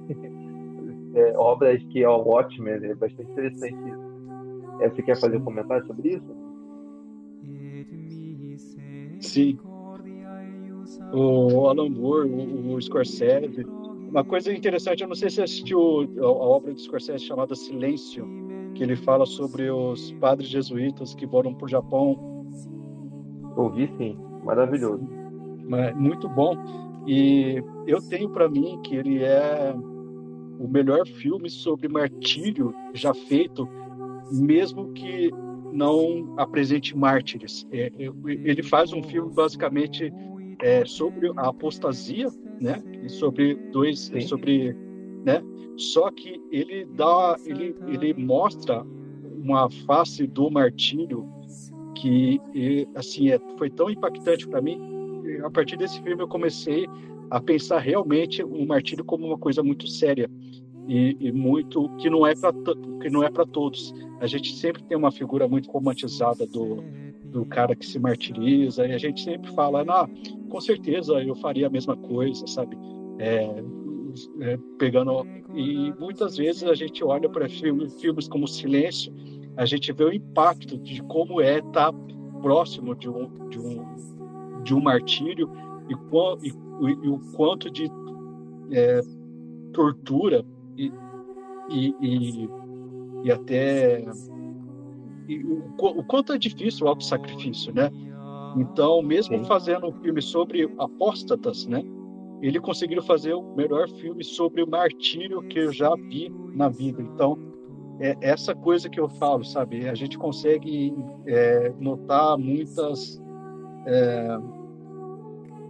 [1.16, 4.10] é, obras que é o Watchmen, é bastante interessante isso.
[4.82, 6.36] É, você quer fazer um comentário sobre isso?
[9.20, 9.60] Sim.
[11.12, 13.66] o Alan Moore, o, o Scorsese.
[14.10, 15.80] Uma coisa interessante, eu não sei se assistiu
[16.20, 18.28] a, a obra do Scorsese chamada Silêncio,
[18.74, 22.46] que ele fala sobre os padres jesuítas que foram para o Japão.
[23.56, 25.08] Ouvi sim, maravilhoso.
[25.96, 26.56] Muito bom.
[27.06, 29.76] E eu tenho para mim que ele é
[30.60, 33.70] o melhor filme sobre martírio já feito,
[34.32, 35.32] mesmo que
[35.72, 37.68] não apresente mártires.
[37.72, 40.12] É, é, ele faz um filme basicamente
[40.62, 42.30] é, sobre a apostasia,
[42.60, 42.84] né?
[43.04, 44.22] E sobre dois, Sim.
[44.22, 44.76] sobre,
[45.26, 45.42] né?
[45.78, 48.86] Só que ele dá, ele, ele mostra
[49.24, 51.28] uma face do martírio
[51.96, 52.40] que,
[52.96, 54.80] assim, é, foi tão impactante para mim.
[55.44, 56.86] A partir desse filme eu comecei
[57.30, 60.30] a pensar realmente o martírio como uma coisa muito séria
[60.88, 62.52] e, e muito que não é para
[63.02, 63.94] que não é para todos.
[64.20, 66.84] A gente sempre tem uma figura muito romantizada do,
[67.30, 70.10] do cara que se martiriza e a gente sempre fala, ah,
[70.50, 72.78] com certeza eu faria a mesma coisa, sabe?
[73.20, 73.64] É,
[74.42, 79.14] é, pegando e muitas vezes a gente olha para filmes, filmes como Silêncio,
[79.56, 82.00] a gente vê o impacto de como é estar tá
[82.42, 83.86] próximo de um de um
[84.64, 85.50] de um martírio
[85.90, 86.54] e, e,
[87.04, 87.90] e o quanto de
[88.72, 89.02] é,
[89.74, 90.46] tortura
[90.78, 90.92] e,
[92.02, 92.50] e,
[93.24, 94.06] e até
[95.30, 97.92] e o, o, quanto é difícil o auto-sacrifício, né?
[98.58, 99.46] Então, mesmo Sim.
[99.46, 101.84] fazendo um filme sobre apóstatas, né?
[102.42, 107.02] Ele conseguiu fazer o melhor filme sobre o martírio que eu já vi na vida.
[107.02, 107.38] Então,
[108.00, 109.88] é essa coisa que eu falo, sabe?
[109.88, 110.96] A gente consegue
[111.28, 113.22] é, notar muitas
[113.86, 114.38] é,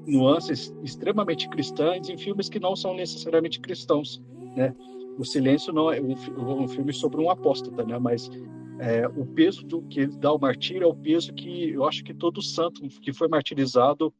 [0.07, 4.23] nuances extremamente cristãs em filmes que não são necessariamente cristãos,
[4.55, 4.73] né?
[5.17, 7.99] O Silêncio não é um, um filme sobre um apóstata, né?
[7.99, 8.31] Mas
[8.79, 12.01] é, o peso do que ele dá ao martírio é o peso que eu acho
[12.01, 14.13] que todo santo que foi martirizado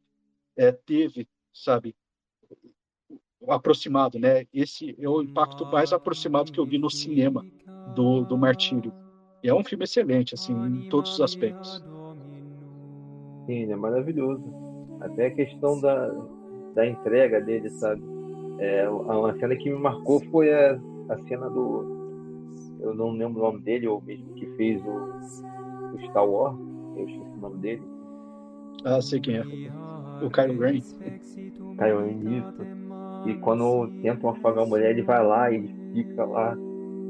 [0.58, 1.96] é, teve, sabe?
[3.48, 4.46] Aproximado, né?
[4.54, 7.46] Esse é o impacto mais aproximado que eu vi no cinema
[7.96, 8.94] do, do martírio.
[9.42, 11.82] E é um filme excelente, assim, em todos os aspectos.
[13.46, 14.44] Sim, é maravilhoso.
[15.00, 16.10] Até a questão da,
[16.76, 18.04] da entrega dele, sabe?
[18.60, 21.99] É, uma cena que me marcou foi a, a cena do,
[22.80, 26.58] eu não lembro o nome dele, ou mesmo que fez o, o Star Wars,
[26.98, 27.84] eu esqueci o nome dele.
[28.86, 29.44] Ah, sei quem é.
[30.24, 30.80] O Kylo Ren.
[31.78, 32.80] Kylo Ren, isso.
[33.26, 36.58] E quando tentam afogar a mulher, ele vai lá e ele fica lá.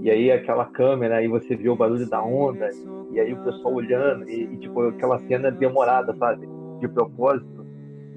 [0.02, 2.70] E aí aquela câmera, aí você vê o barulho da onda,
[3.12, 6.48] e aí o pessoal olhando, e, e tipo, aquela cena demorada, sabe?
[6.80, 7.66] De propósito.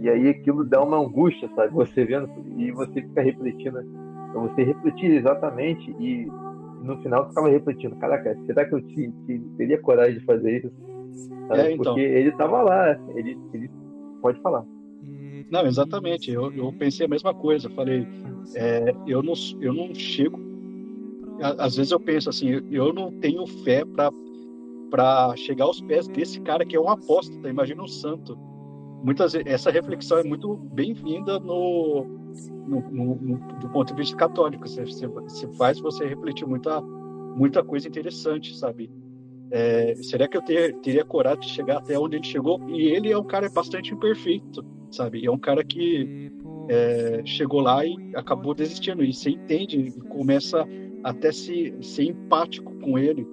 [0.00, 1.72] E aí aquilo dá uma angústia, sabe?
[1.74, 3.80] Você vendo, e você fica refletindo.
[4.30, 6.30] Então você refletir exatamente e
[6.82, 10.72] no final ficava refletindo, caraca, será que eu te, te teria coragem de fazer isso?
[11.50, 11.94] É, então.
[11.94, 13.70] Porque ele estava lá, ele, ele
[14.20, 14.64] pode falar.
[15.50, 16.30] Não, exatamente.
[16.30, 17.68] Eu, eu pensei a mesma coisa.
[17.70, 18.06] Falei,
[18.54, 20.40] é, eu não, eu não chego.
[21.58, 24.10] Às vezes eu penso assim, eu não tenho fé para
[24.90, 27.48] para chegar aos pés desse cara que é um apóstolo.
[27.48, 28.38] Imagina um santo.
[29.03, 32.07] Muitas essa reflexão é muito bem-vinda no
[32.66, 34.66] no, no, no, do ponto de vista católico.
[34.66, 38.90] Você, você, faz você refletir muita, muita coisa interessante, sabe?
[39.50, 42.61] É, será que eu ter, teria coragem de chegar até onde ele chegou?
[42.70, 45.26] E ele é um cara bastante imperfeito, sabe?
[45.26, 46.32] É um cara que
[46.68, 49.05] é, chegou lá e acabou desistindo.
[49.05, 50.66] E você entende, começa
[51.05, 53.26] até se ser empático com ele.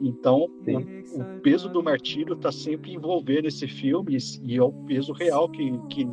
[0.00, 5.12] Então, o, o, peso do martírio está sempre envolvendo esse filme e é o peso
[5.12, 6.08] real que, que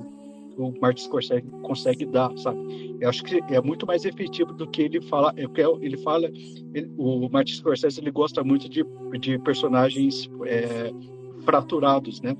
[0.59, 2.97] o Martin Scorsese consegue dar, sabe?
[2.99, 5.33] Eu acho que é muito mais efetivo do que ele fala.
[5.37, 5.45] É
[5.81, 6.27] ele fala,
[6.73, 8.85] ele, o Martin Scorsese ele gosta muito de,
[9.19, 10.91] de personagens é,
[11.43, 12.35] fraturados, né?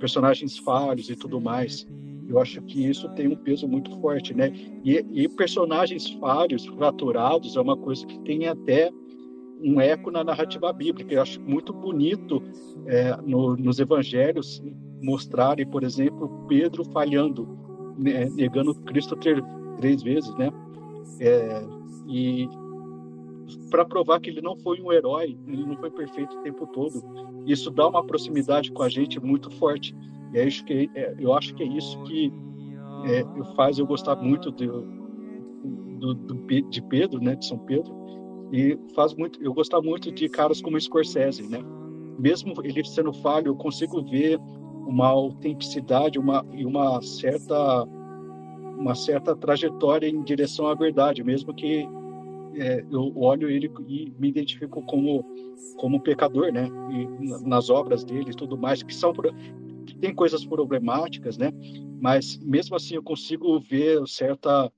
[0.00, 1.86] Personagens falhos e tudo mais.
[2.28, 4.50] Eu acho que isso tem um peso muito forte, né?
[4.84, 8.90] E, e personagens falhos, fraturados, é uma coisa que tem até
[9.60, 11.14] um eco na narrativa bíblica.
[11.14, 12.42] Eu acho muito bonito
[12.86, 14.62] é, no, nos evangelhos
[15.02, 17.48] mostrarem, por exemplo, Pedro falhando,
[17.96, 19.42] né, negando Cristo ter,
[19.78, 20.50] três vezes, né?
[21.20, 21.62] É,
[22.08, 22.48] e
[23.70, 27.02] para provar que ele não foi um herói, ele não foi perfeito o tempo todo.
[27.46, 29.94] Isso dá uma proximidade com a gente muito forte.
[30.34, 32.32] E é isso que é, eu acho que é isso que
[33.06, 36.34] é, faz eu gostar muito de, do, do,
[36.68, 37.94] de Pedro, né, de São Pedro,
[38.52, 41.58] e faz muito eu gostar muito de caras como Scorsese, né?
[42.18, 44.38] Mesmo ele sendo falho, eu consigo ver
[44.86, 47.84] uma autenticidade, uma e uma certa
[48.78, 51.88] uma certa trajetória em direção à verdade, mesmo que
[52.54, 55.24] é, eu olho ele e me identifico como
[55.76, 56.68] como pecador, né?
[56.90, 59.12] E nas obras dele e tudo mais que são
[60.00, 61.52] tem coisas problemáticas, né?
[62.00, 64.72] Mas mesmo assim eu consigo ver certa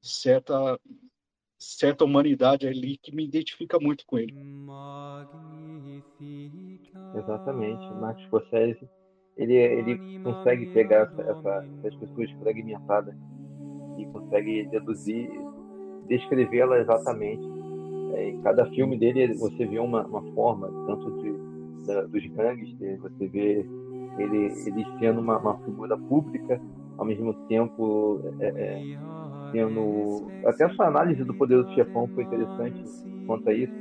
[0.00, 0.78] certa
[1.60, 4.34] certa humanidade ali que me identifica muito com ele.
[7.14, 8.88] Exatamente, Marcos Scorsese,
[9.36, 13.14] ele ele consegue pegar essa, essa, essas pessoas fragmentadas
[13.98, 15.30] e consegue deduzir,
[16.08, 17.42] descrevê-la exatamente.
[18.14, 23.00] É, em cada filme dele você vê uma, uma forma, tanto de, da, dos gangsters,
[23.00, 23.66] você vê
[24.18, 26.60] ele, ele sendo uma, uma figura pública,
[26.98, 28.98] ao mesmo tempo é, é,
[30.46, 32.84] Até a sua análise do poder do chefão foi interessante
[33.26, 33.72] quanto a isso.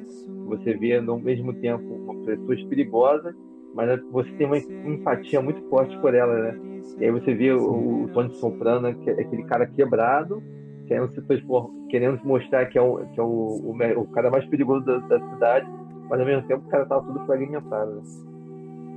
[0.47, 3.35] Você vê, no mesmo tempo, uma pessoas perigosas,
[3.73, 6.59] mas você tem uma empatia muito forte por ela, né?
[6.99, 10.41] E aí você vê o, o Tony Soprano, que é aquele cara quebrado,
[10.87, 14.45] querendo se transformar, querendo mostrar que é o, que é o, o, o cara mais
[14.45, 15.69] perigoso da, da, cidade,
[16.09, 17.91] mas ao mesmo tempo o cara tava tudo fragmentado.
[17.91, 18.01] Né?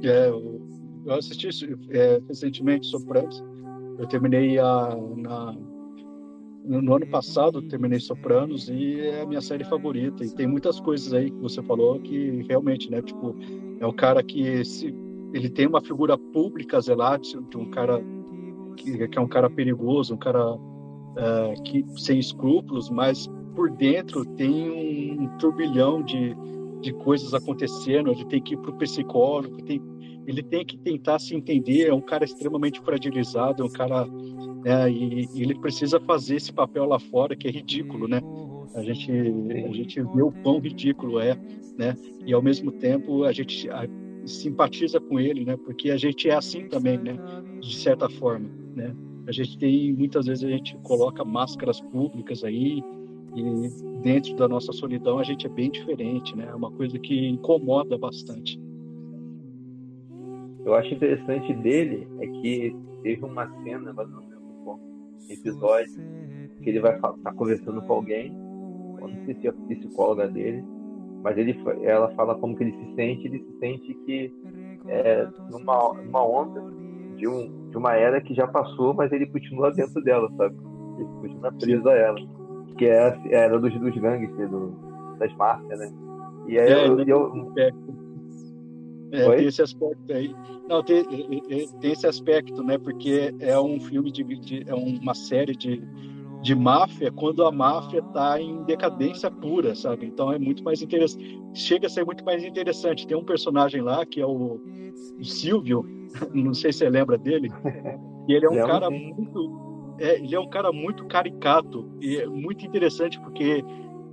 [0.05, 0.61] É, eu,
[1.07, 1.49] eu assisti
[1.91, 3.45] é, recentemente Sopranos.
[3.99, 5.55] Eu terminei a, na,
[6.65, 10.25] no ano passado terminei Sopranos e é a minha série favorita.
[10.25, 13.03] E tem muitas coisas aí que você falou que realmente, né?
[13.03, 13.37] Tipo,
[13.81, 14.95] é um cara que se,
[15.33, 18.01] ele tem uma figura pública zelar de um cara
[18.77, 20.57] que, que, é um cara perigoso, um cara
[21.17, 26.37] é, que sem escrúpulos, mas por dentro tem um turbilhão de,
[26.81, 28.11] de coisas acontecendo.
[28.11, 29.83] Ele tem que ir para o psicólogo, tem,
[30.27, 31.89] ele tem que tentar se entender.
[31.89, 34.07] É um cara extremamente fragilizado, é um cara
[34.65, 38.21] né, e, e ele precisa fazer esse papel lá fora que é ridículo, né?
[38.75, 41.37] A gente a gente vê o quão ridículo é,
[41.77, 41.97] né?
[42.25, 43.87] E ao mesmo tempo a gente a,
[44.25, 45.57] simpatiza com ele, né?
[45.57, 47.17] Porque a gente é assim também, né?
[47.61, 48.95] De certa forma, né?
[49.27, 52.83] A gente tem muitas vezes a gente coloca máscaras públicas aí
[53.35, 56.47] e dentro da nossa solidão a gente é bem diferente, né?
[56.51, 58.59] É uma coisa que incomoda bastante.
[60.65, 64.33] Eu acho interessante dele é que teve uma cena, mas não lembro
[65.29, 66.03] episódio,
[66.63, 68.33] que ele vai estar tá conversando com alguém,
[69.01, 70.65] eu não sei se é a psicóloga dele,
[71.23, 74.33] mas ele, ela fala como que ele se sente, ele se sente que
[74.89, 76.61] é numa, numa onda
[77.17, 80.57] de, um, de uma era que já passou, mas ele continua dentro dela, sabe?
[80.99, 82.19] Ele continua preso a ela,
[82.77, 84.71] que é a era dos, dos gangsters, do,
[85.19, 85.93] das máfias, né?
[86.49, 87.71] E aí é, eu, eu, é,
[89.13, 90.35] é, tem esse aspecto aí.
[90.69, 92.79] Não, tem, tem esse aspecto, né?
[92.79, 95.83] Porque é um filme de, de é uma série de,
[96.41, 100.07] de máfia quando a máfia está em decadência pura, sabe?
[100.07, 101.39] Então é muito mais interessante.
[101.53, 103.07] Chega a ser muito mais interessante.
[103.07, 104.59] Tem um personagem lá que é o,
[105.19, 105.85] o Silvio,
[106.33, 107.51] não sei se você lembra dele.
[108.27, 112.27] E ele é um cara muito, é, ele é um cara muito caricato e é
[112.27, 113.63] muito interessante porque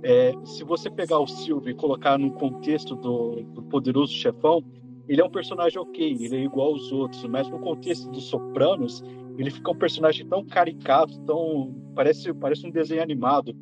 [0.02, 4.62] é, se você pegar o Silvio e colocar no contexto do, do Poderoso Chefão,
[5.10, 9.02] ele é um personagem ok, ele é igual aos outros, mas no contexto dos Sopranos,
[9.36, 13.52] ele fica um personagem tão caricato, tão parece parece um desenho animado,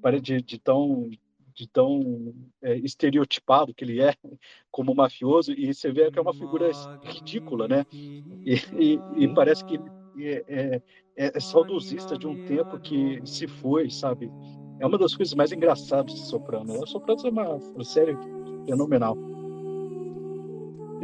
[0.00, 1.10] parece de, de tão
[1.54, 4.14] de tão é, estereotipado que ele é
[4.72, 6.70] como mafioso e você vê que é uma figura
[7.02, 7.84] ridícula, né?
[7.92, 9.78] E, e, e parece que
[10.18, 10.82] é, é,
[11.14, 14.32] é, é, saudosista de um tempo que se foi, sabe?
[14.80, 16.82] É uma das coisas mais engraçadas de Soprano.
[16.82, 18.16] O Sopranos é uma, uma série
[18.64, 19.35] fenomenal.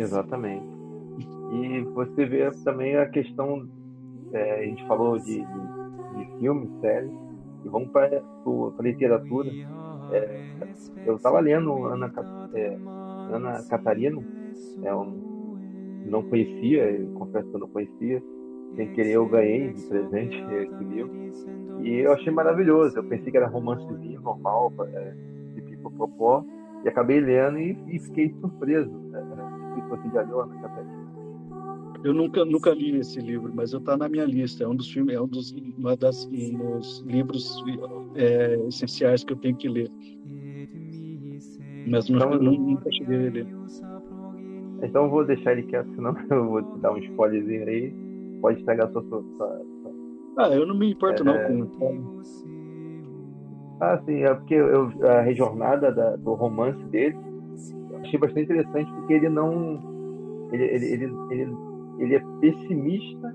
[0.02, 0.66] Exatamente.
[1.52, 3.68] E você vê também a questão,
[4.32, 7.12] é, a gente falou de, de, de filmes, séries,
[7.64, 9.50] e vamos para a literatura.
[10.12, 10.40] É,
[11.06, 12.12] eu estava lendo Ana,
[12.54, 12.78] é,
[13.32, 14.22] Ana Catarina,
[14.82, 15.58] é um,
[16.06, 18.22] não conhecia, confesso que eu não conhecia,
[18.74, 21.12] sem querer eu ganhei de presente esse livro,
[21.82, 22.96] e eu achei maravilhoso.
[22.96, 25.14] Eu pensei que era romancezinho normal, é,
[25.54, 26.44] de pipopopó,
[26.84, 28.90] e acabei lendo e, e fiquei surpreso.
[29.14, 31.02] É, você já leu, Ana Catarina?
[32.04, 34.64] Eu nunca, nunca li esse livro, mas está na minha lista.
[34.64, 37.62] É um dos filmes, é um dos, uma das, um dos livros
[38.16, 39.88] é, essenciais que eu tenho que ler.
[41.86, 43.46] Mas então, nunca, nunca cheguei a ler.
[44.82, 47.94] Então eu vou deixar ele quieto, senão eu vou te dar um spoilerzinho aí.
[48.40, 49.62] Pode estragar sua, sua, sua...
[50.38, 51.52] Ah, eu não me importo é...
[51.52, 52.20] não com
[53.80, 57.16] Ah, sim, é porque eu, a jornada da, do romance dele
[58.02, 60.48] achei bastante interessante porque ele não.
[60.52, 61.56] Ele, ele, ele, ele,
[61.98, 63.34] ele é pessimista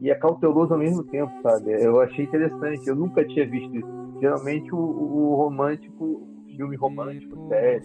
[0.00, 1.72] e é cauteloso ao mesmo tempo, sabe?
[1.72, 3.88] Eu achei interessante, eu nunca tinha visto isso.
[4.20, 7.82] Geralmente o, o romântico, filme romântico, série,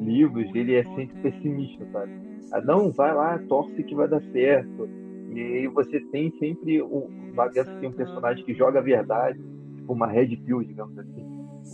[0.00, 2.12] livros, ele é sempre pessimista, sabe?
[2.52, 4.88] Ah, não, vai lá, torce que vai dar certo.
[5.32, 9.38] E aí você tem sempre um, lá dentro tem um personagem que joga a verdade,
[9.76, 11.26] tipo uma red pill, digamos assim.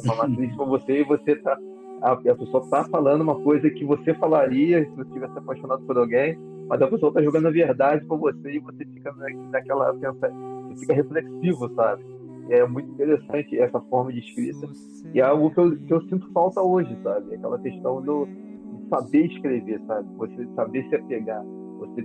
[0.04, 1.58] Uma matriz com você e você tá
[2.02, 5.96] a, a pessoa está falando uma coisa que você falaria se você tivesse apaixonado por
[5.96, 6.36] alguém,
[6.68, 9.14] mas a pessoa tá jogando a verdade com você e você fica
[9.50, 12.04] naquela você fica reflexivo, sabe?
[12.50, 14.66] É muito interessante essa forma de escrita
[15.14, 17.36] e é algo que eu, que eu sinto falta hoje, sabe?
[17.36, 18.26] Aquela questão do
[18.90, 20.08] saber escrever, sabe?
[20.16, 21.44] Você saber se apegar,
[21.78, 22.04] você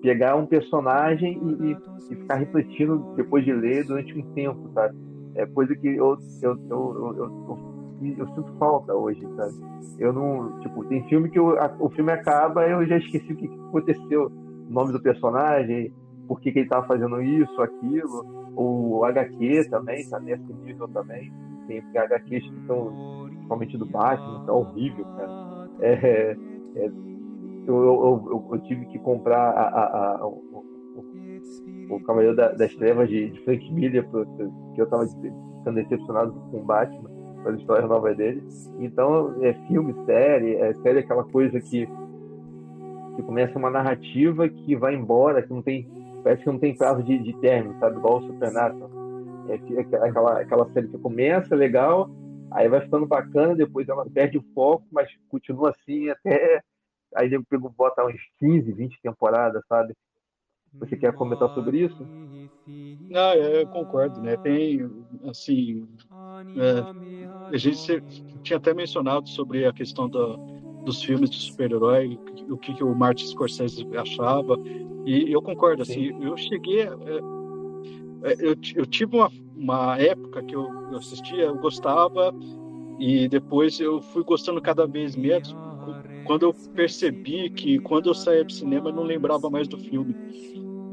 [0.00, 1.76] pegar um personagem e, e,
[2.10, 4.96] e, ficar refletindo depois de ler durante um tempo, sabe?
[5.34, 7.73] É coisa que eu, eu, eu, eu eu
[8.12, 9.54] sinto falta hoje, sabe?
[9.98, 10.58] Eu não.
[10.60, 13.60] Tipo, tem filme que eu, a, o filme acaba eu já esqueci o que, que
[13.68, 14.26] aconteceu.
[14.68, 15.92] O nome do personagem,
[16.26, 18.44] por que, que ele estava fazendo isso, aquilo.
[18.56, 21.32] O HQ também, tá nesse nível também.
[21.66, 25.68] Tem HQs que são, principalmente do Batman, tá horrível, cara.
[25.80, 26.36] É,
[26.76, 26.86] é,
[27.66, 30.64] eu, eu, eu, eu, tive que comprar a, a, a, o,
[31.90, 36.64] o, Cavaleiro das Trevas de, de Frank Miller, porque eu estava ficando decepcionado com o
[36.64, 37.13] Batman
[37.46, 38.42] as histórias novas dele.
[38.78, 41.86] Então, é filme, série, é série é aquela coisa que,
[43.16, 45.88] que começa uma narrativa que vai embora, que não tem.
[46.22, 47.98] Parece que não tem prazo de, de término, sabe?
[47.98, 48.90] Igual o Supernatural.
[49.48, 52.10] É, é aquela, aquela série que começa legal,
[52.50, 56.62] aí vai ficando bacana, depois ela perde o foco, mas continua assim até.
[57.14, 57.44] Aí ele
[57.76, 59.94] bota uns 15, 20 temporadas, sabe?
[60.80, 62.04] Você quer comentar sobre isso?
[63.08, 64.36] Não, eu concordo, né?
[64.38, 64.80] Tem,
[65.28, 65.86] assim,
[66.56, 68.02] é, a gente
[68.42, 70.36] tinha até mencionado sobre a questão da,
[70.84, 72.18] dos filmes de super-herói,
[72.48, 74.56] o que, que, o Martin Scorsese achava,
[75.04, 76.90] e eu concordo, assim, eu cheguei, é,
[78.22, 82.34] é, eu, eu tive uma, uma época que eu, eu assistia, eu gostava,
[82.98, 85.54] e depois eu fui gostando cada vez menos,
[86.24, 90.14] quando eu percebi que quando eu saía do cinema eu não lembrava mais do filme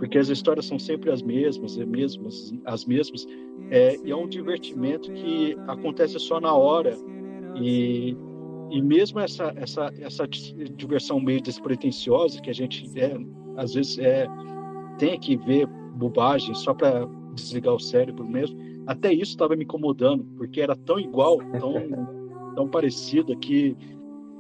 [0.02, 3.28] porque as histórias são sempre as mesmas, as mesmas, as mesmas,
[3.70, 6.98] é, e é um divertimento que acontece só na hora
[7.56, 8.18] e,
[8.72, 13.16] e mesmo essa, essa, essa diversão meio despretensiosa que a gente é,
[13.58, 14.26] às vezes é,
[14.98, 20.24] tem que ver bobagem só para desligar o cérebro mesmo, até isso estava me incomodando,
[20.36, 21.76] porque era tão igual, tão,
[22.58, 23.78] tão parecido que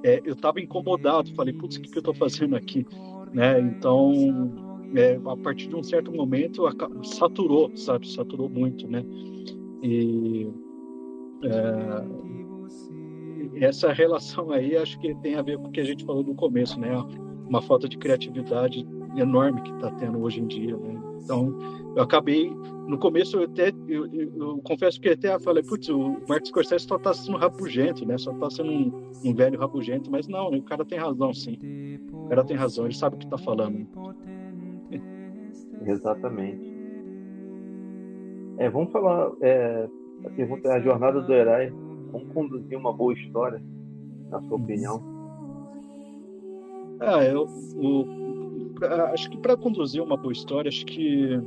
[0.03, 2.83] é, eu estava incomodado, falei, putz, o que, que eu estou fazendo aqui?
[3.31, 3.59] Né?
[3.59, 6.63] Então, é, a partir de um certo momento
[7.03, 9.03] saturou, sabe, saturou muito, né?
[9.83, 10.49] E
[11.43, 12.05] é,
[13.65, 16.35] essa relação aí acho que tem a ver com o que a gente falou no
[16.35, 16.89] começo, né?
[17.47, 18.85] Uma falta de criatividade
[19.17, 21.01] enorme que está tendo hoje em dia, né?
[21.23, 21.57] Então
[21.95, 22.51] eu acabei
[22.87, 26.85] no começo eu até eu, eu, eu confesso que até falei putz o Marcos Scorsese
[26.85, 28.17] só está sendo rabugento, né?
[28.17, 31.57] Só está sendo um, um, velho rabugento, mas não, o cara tem razão sim.
[32.11, 33.87] O cara tem razão, ele sabe o que está falando.
[35.85, 36.71] Exatamente.
[38.57, 39.31] É, vamos falar.
[39.41, 39.89] É,
[40.25, 41.73] a pergunta é a jornada do herói.
[42.11, 43.61] Vamos conduzir uma boa história,
[44.29, 45.01] na sua opinião?
[46.99, 47.47] Ah, eu,
[47.81, 48.05] eu
[49.13, 51.39] acho que para conduzir uma boa história, acho que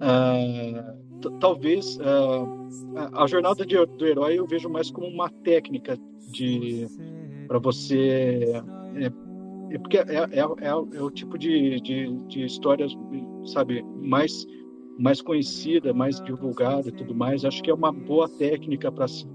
[0.00, 0.96] ah,
[1.38, 5.96] talvez ah, a jornada de, do herói eu vejo mais como uma técnica
[6.32, 6.86] de
[7.46, 8.62] para você
[8.96, 9.10] é,
[9.70, 12.92] é porque é, é, é, é, o tipo de, de, de histórias,
[13.44, 14.44] sabe, mais,
[14.98, 17.44] mais conhecida, mais divulgada e tudo mais.
[17.44, 19.26] Acho que é uma boa técnica para se,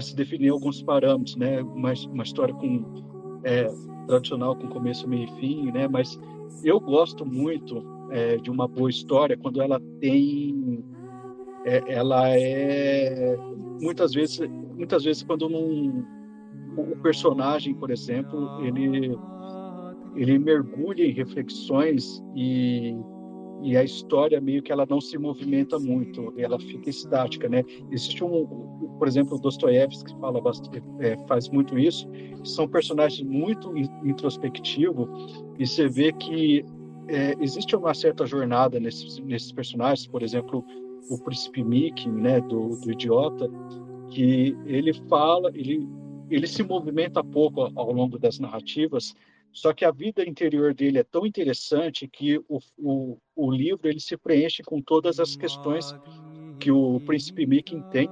[0.00, 1.60] se definir alguns parâmetros, né?
[1.62, 3.04] Uma, uma história com
[3.44, 3.70] é,
[4.06, 5.86] tradicional com começo, meio e fim, né?
[5.88, 6.18] Mas
[6.64, 10.82] eu gosto muito é, de uma boa história quando ela tem,
[11.66, 13.36] é, ela é
[13.80, 14.40] muitas vezes,
[14.74, 16.02] muitas vezes quando não
[16.76, 19.16] o personagem, por exemplo, ele
[20.16, 22.96] ele mergulha em reflexões e,
[23.62, 27.64] e a história meio que ela não se movimenta muito, ela fica estática, né?
[27.90, 28.46] Existe um,
[28.98, 32.08] por exemplo, Dostoiévski que fala bastante, é, faz muito isso.
[32.44, 35.08] São personagens muito introspectivos
[35.58, 36.64] e você vê que
[37.08, 40.64] é, existe uma certa jornada nesses, nesses personagens, por exemplo,
[41.10, 43.50] o príncipe Mickey, né, do, do idiota,
[44.10, 45.86] que ele fala, ele
[46.30, 49.14] ele se movimenta pouco ao longo das narrativas,
[49.52, 54.00] só que a vida interior dele é tão interessante que o, o, o livro ele
[54.00, 55.94] se preenche com todas as questões
[56.58, 58.08] que o príncipe Mickey tem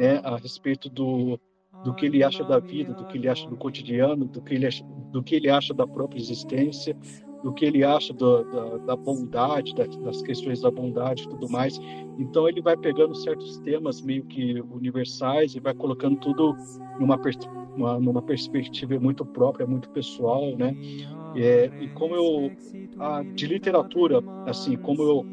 [0.00, 1.38] né, a respeito do,
[1.84, 4.66] do que ele acha da vida, do que ele acha do cotidiano, do que ele
[4.66, 6.96] acha, do que ele acha da própria existência,
[7.42, 11.48] do que ele acha do, da, da, bondade, da, das questões da bondade e tudo
[11.48, 11.80] mais.
[12.18, 16.54] Então ele vai pegando certos temas meio que universais e vai colocando tudo
[16.98, 20.76] numa perspectiva uma, numa perspectiva muito própria, muito pessoal, né?
[21.80, 22.50] E como eu,
[22.98, 25.26] a, de literatura, assim, como eu,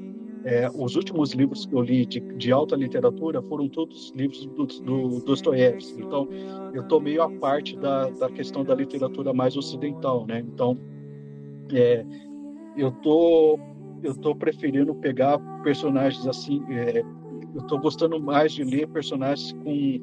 [0.45, 4.65] é, os últimos livros que eu li de, de alta literatura foram todos livros do,
[4.65, 6.01] do Dostoiévski.
[6.01, 6.27] Então,
[6.73, 10.39] eu estou meio parte da, da questão da literatura mais ocidental, né?
[10.39, 10.77] Então,
[11.73, 12.05] é,
[12.75, 13.59] eu tô
[14.03, 17.03] eu tô preferindo pegar personagens assim é,
[17.55, 19.99] eu tô gostando mais de ler personagens com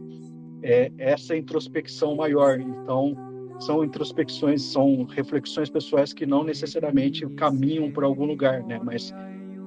[0.63, 3.15] é, essa introspecção maior então
[3.61, 9.15] são introspecções são reflexões pessoais que não necessariamente caminham para algum lugar né mas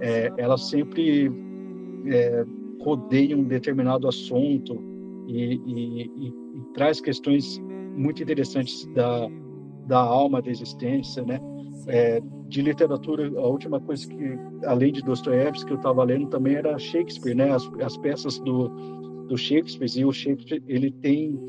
[0.02, 1.32] é, elas sempre
[2.08, 2.45] é,
[2.82, 4.78] rodeiam um determinado assunto
[5.28, 7.60] e, e, e, e traz questões
[7.95, 9.28] muito interessantes da,
[9.88, 11.39] da alma, da existência, né?
[11.88, 16.55] É, de literatura, a última coisa que, além de Dostoiévski, que eu estava lendo também
[16.55, 17.51] era Shakespeare, né?
[17.51, 18.67] As, as peças do,
[19.27, 21.39] do Shakespeare e o Shakespeare ele tem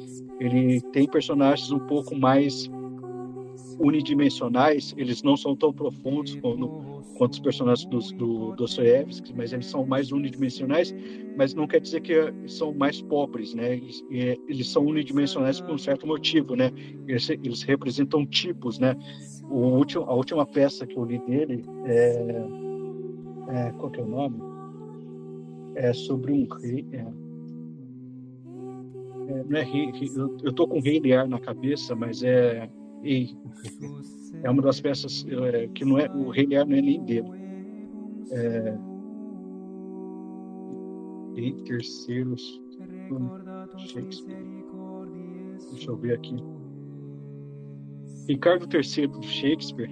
[0.41, 2.71] ele tem personagens um pouco mais
[3.81, 6.37] unidimensionais, eles não são tão profundos
[7.17, 10.95] quanto, os personagens do, do Dostoiévski, mas eles são mais unidimensionais,
[11.37, 12.13] mas não quer dizer que
[12.47, 13.75] são mais pobres, né?
[13.75, 16.73] Eles, eles são unidimensionais por um certo motivo, né?
[17.07, 18.97] Eles, eles representam tipos, né?
[19.51, 22.47] O último, a última peça que eu li dele é,
[23.49, 24.39] é qual que é o nome?
[25.75, 26.99] É sobre um rei, é,
[29.29, 29.93] é, não é rei,
[30.43, 32.69] eu, tô com Rei Lear na cabeça, mas é
[34.43, 37.29] é uma das peças é, que não é o Rei Lear não é nem dele.
[38.33, 38.77] É,
[41.37, 42.61] e terceiros
[43.79, 44.45] Shakespeare.
[45.71, 46.37] Deixa eu ver aqui.
[48.29, 49.91] Ricardo III do Shakespeare,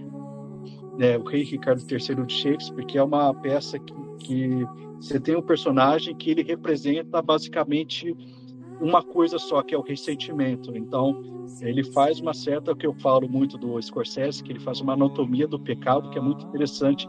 [1.01, 4.66] é, o Rei Ricardo III de Shakespeare, que é uma peça que, que
[5.01, 8.14] você tem um personagem que ele representa basicamente
[8.80, 10.76] uma coisa só, que é o ressentimento.
[10.76, 11.22] Então,
[11.62, 15.49] ele faz uma certa, que eu falo muito do Scorsese, que ele faz uma anatomia
[15.49, 17.09] do pecado, que é muito interessante.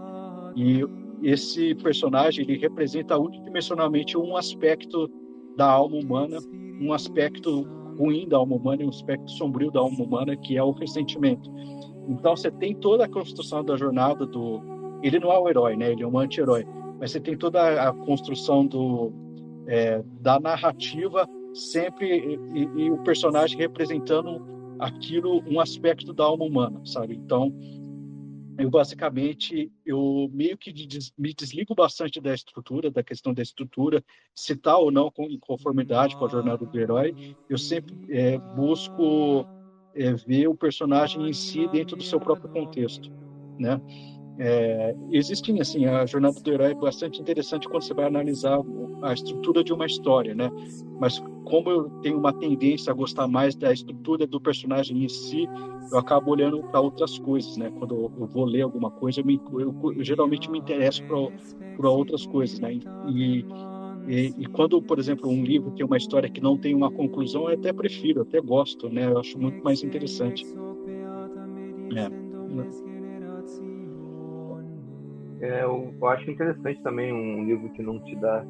[0.55, 0.81] E
[1.21, 5.09] esse personagem, ele representa unidimensionalmente um aspecto
[5.57, 6.37] da alma humana,
[6.79, 7.67] um aspecto
[7.97, 11.51] ruim da alma humana e um aspecto sombrio da alma humana, que é o ressentimento.
[12.07, 14.61] Então, você tem toda a construção da jornada do...
[15.03, 15.91] Ele não é o herói, né?
[15.91, 16.65] Ele é um anti-herói.
[16.99, 19.11] Mas você tem toda a construção do,
[19.67, 24.41] é, da narrativa sempre e, e, o personagem representando
[24.79, 27.15] aquilo, um aspecto da alma humana, sabe?
[27.15, 27.53] Então,
[28.57, 30.73] eu basicamente eu meio que
[31.17, 34.03] me desligo bastante da estrutura, da questão da estrutura,
[34.33, 37.35] se está ou não com, em conformidade com a jornada do herói.
[37.49, 39.45] Eu sempre é, busco
[39.95, 43.11] é, ver o personagem em si dentro do seu próprio contexto,
[43.59, 43.79] né?
[44.39, 48.59] É, existem assim a jornada do herói é bastante interessante quando você vai analisar
[49.01, 50.51] a estrutura de uma história, né?
[50.99, 55.47] Mas como eu tenho uma tendência a gostar mais da estrutura do personagem em si,
[55.91, 57.71] eu acabo olhando para outras coisas, né?
[57.79, 61.03] Quando eu vou ler alguma coisa, eu, me, eu, eu geralmente me interesso
[61.75, 62.73] por outras coisas, né?
[63.07, 63.45] E,
[64.07, 67.49] e, e, quando, por exemplo, um livro tem uma história que não tem uma conclusão,
[67.49, 69.07] eu até prefiro, eu até gosto, né?
[69.07, 70.45] Eu acho muito mais interessante.
[71.95, 72.96] É.
[75.41, 78.45] É, eu, acho interessante também um livro que não te dá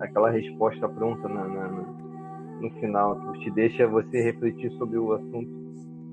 [0.00, 1.68] aquela resposta pronta na, na,
[2.60, 5.50] no final, que te deixa você refletir sobre o assunto,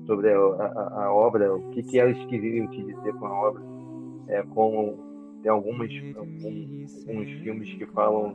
[0.06, 3.62] sobre a, a, a obra, o que, que eles queriam te dizer com a obra.
[4.28, 4.98] É, como
[5.42, 8.34] tem algumas, alguns, alguns filmes que falam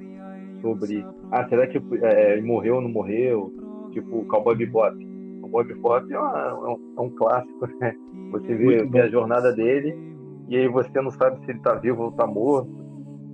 [0.61, 3.53] sobre ah, será que é, morreu ou não morreu?
[3.91, 4.95] Tipo o Cowboy Bebop.
[5.38, 7.95] O Cowboy Bebop é, uma, é, um, é um clássico, né?
[8.31, 10.14] Você vê, vê a jornada dele
[10.48, 12.86] e aí você não sabe se ele está vivo ou está morto.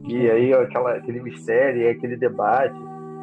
[0.07, 2.77] E aí aquela, aquele mistério, aquele debate,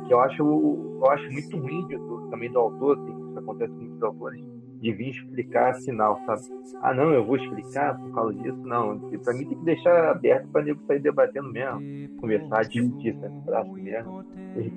[0.07, 1.87] que eu acho, eu acho muito ruim
[2.31, 4.45] também do autor, que isso acontece com muitos autores,
[4.81, 6.43] de vir explicar final, sabe?
[6.83, 8.59] Ah, não, eu vou explicar por causa disso.
[8.59, 11.81] Não, para mim tem que deixar aberto para nego sair debatendo mesmo,
[12.21, 13.41] conversar, discutir, sabe?
[13.45, 14.25] Braço mesmo.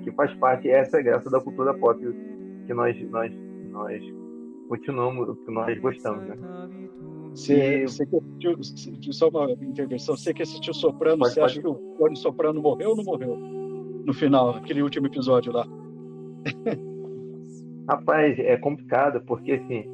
[0.02, 2.00] Que faz parte, essa é a graça da cultura pop
[2.66, 3.32] que nós, nós,
[3.70, 4.02] nós
[4.68, 6.36] continuamos, que nós gostamos, né?
[7.34, 8.16] Você, você que
[8.60, 11.52] assistiu, só uma intervenção, você que assistiu Soprano, pode, você pode.
[11.52, 13.36] acha que o Tony Soprano morreu ou não morreu?
[13.36, 15.66] No final, aquele último episódio lá.
[17.88, 19.84] Rapaz, é complicado, porque assim,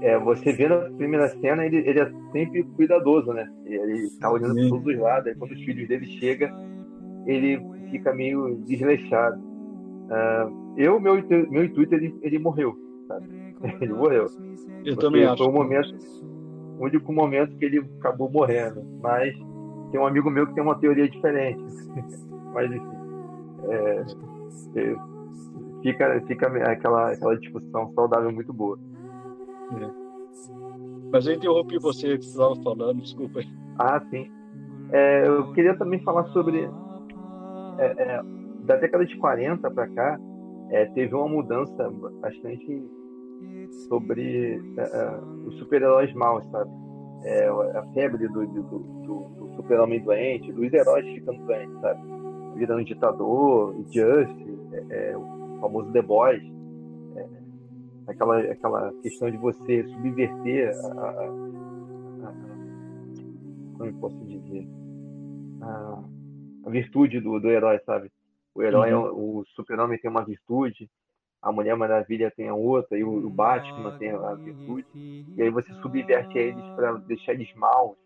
[0.00, 3.48] é, você vê na primeira cena, ele, ele é sempre cuidadoso, né?
[3.64, 6.50] Ele tá olhando para todos os lados, aí quando os filhos dele chegam,
[7.26, 7.60] ele
[7.90, 9.40] fica meio desleixado.
[9.40, 11.14] Uh, eu, meu,
[11.48, 12.74] meu intuito, ele, ele morreu,
[13.06, 13.42] sabe?
[13.80, 14.26] Ele morreu.
[14.84, 15.36] Eu porque também acho.
[15.36, 15.96] Foi um momento,
[16.82, 18.82] o único momento que ele acabou morrendo.
[19.00, 19.32] Mas
[19.92, 21.62] tem um amigo meu que tem uma teoria diferente.
[22.52, 23.02] Mas enfim.
[23.68, 24.04] É,
[24.76, 24.96] é,
[25.82, 28.76] fica, fica aquela, aquela discussão saudável muito boa.
[29.80, 29.90] É.
[31.12, 33.46] Mas eu interrompi você que estava falando, desculpa aí.
[33.78, 34.28] Ah, sim.
[34.90, 36.68] É, eu queria também falar sobre.
[37.78, 38.22] É, é,
[38.64, 40.20] da década de 40 para cá,
[40.94, 42.88] teve uma mudança bastante
[43.88, 46.70] sobre uh, os super-heróis maus, sabe?
[47.24, 52.00] é, a febre do, do, do, do super-homem doente, dos heróis ficando doentes, sabe?
[52.56, 54.36] Virando ditador, Just,
[54.72, 56.42] é, é, o famoso The Boys.
[57.16, 57.28] É,
[58.08, 62.34] aquela, aquela questão de você subverter a, a, a,
[63.76, 64.66] como eu posso dizer?
[65.62, 66.02] A,
[66.64, 68.10] a virtude do, do herói, sabe?
[68.54, 69.38] O herói, uhum.
[69.40, 70.90] o super-homem tem uma virtude,
[71.42, 75.50] a Mulher Maravilha tem a outra, e o, o Batman tem a virtude, e aí
[75.50, 77.96] você subverte eles para deixar eles maus,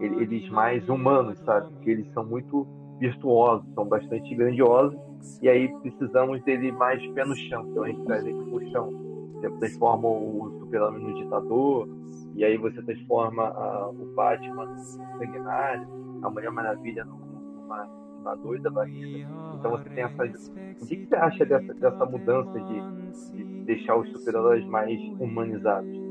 [0.00, 1.70] eles mais humanos, sabe?
[1.72, 2.66] Porque eles são muito
[2.98, 4.98] virtuosos, são bastante grandiosos,
[5.42, 8.90] e aí precisamos dele mais pé no chão, então a gente traz ele pro chão.
[9.34, 11.88] Você transforma o super-homem no ditador,
[12.34, 15.86] e aí você transforma a, o Batman no sanguinário,
[16.22, 19.28] a Mulher Maravilha numa uma doida barriga.
[19.58, 20.24] Então você tem essa.
[20.24, 26.06] O que, você acha dessa, dessa mudança de, de deixar os super-heróis mais humanizados?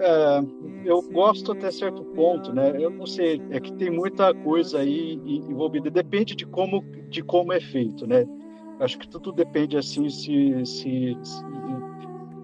[0.00, 0.40] É,
[0.84, 2.72] eu gosto até certo ponto, né?
[2.76, 5.90] Eu não sei, é que tem muita coisa aí envolvida.
[5.90, 8.24] Depende de como, de como é feito, né?
[8.80, 11.44] Acho que tudo depende assim se, se, se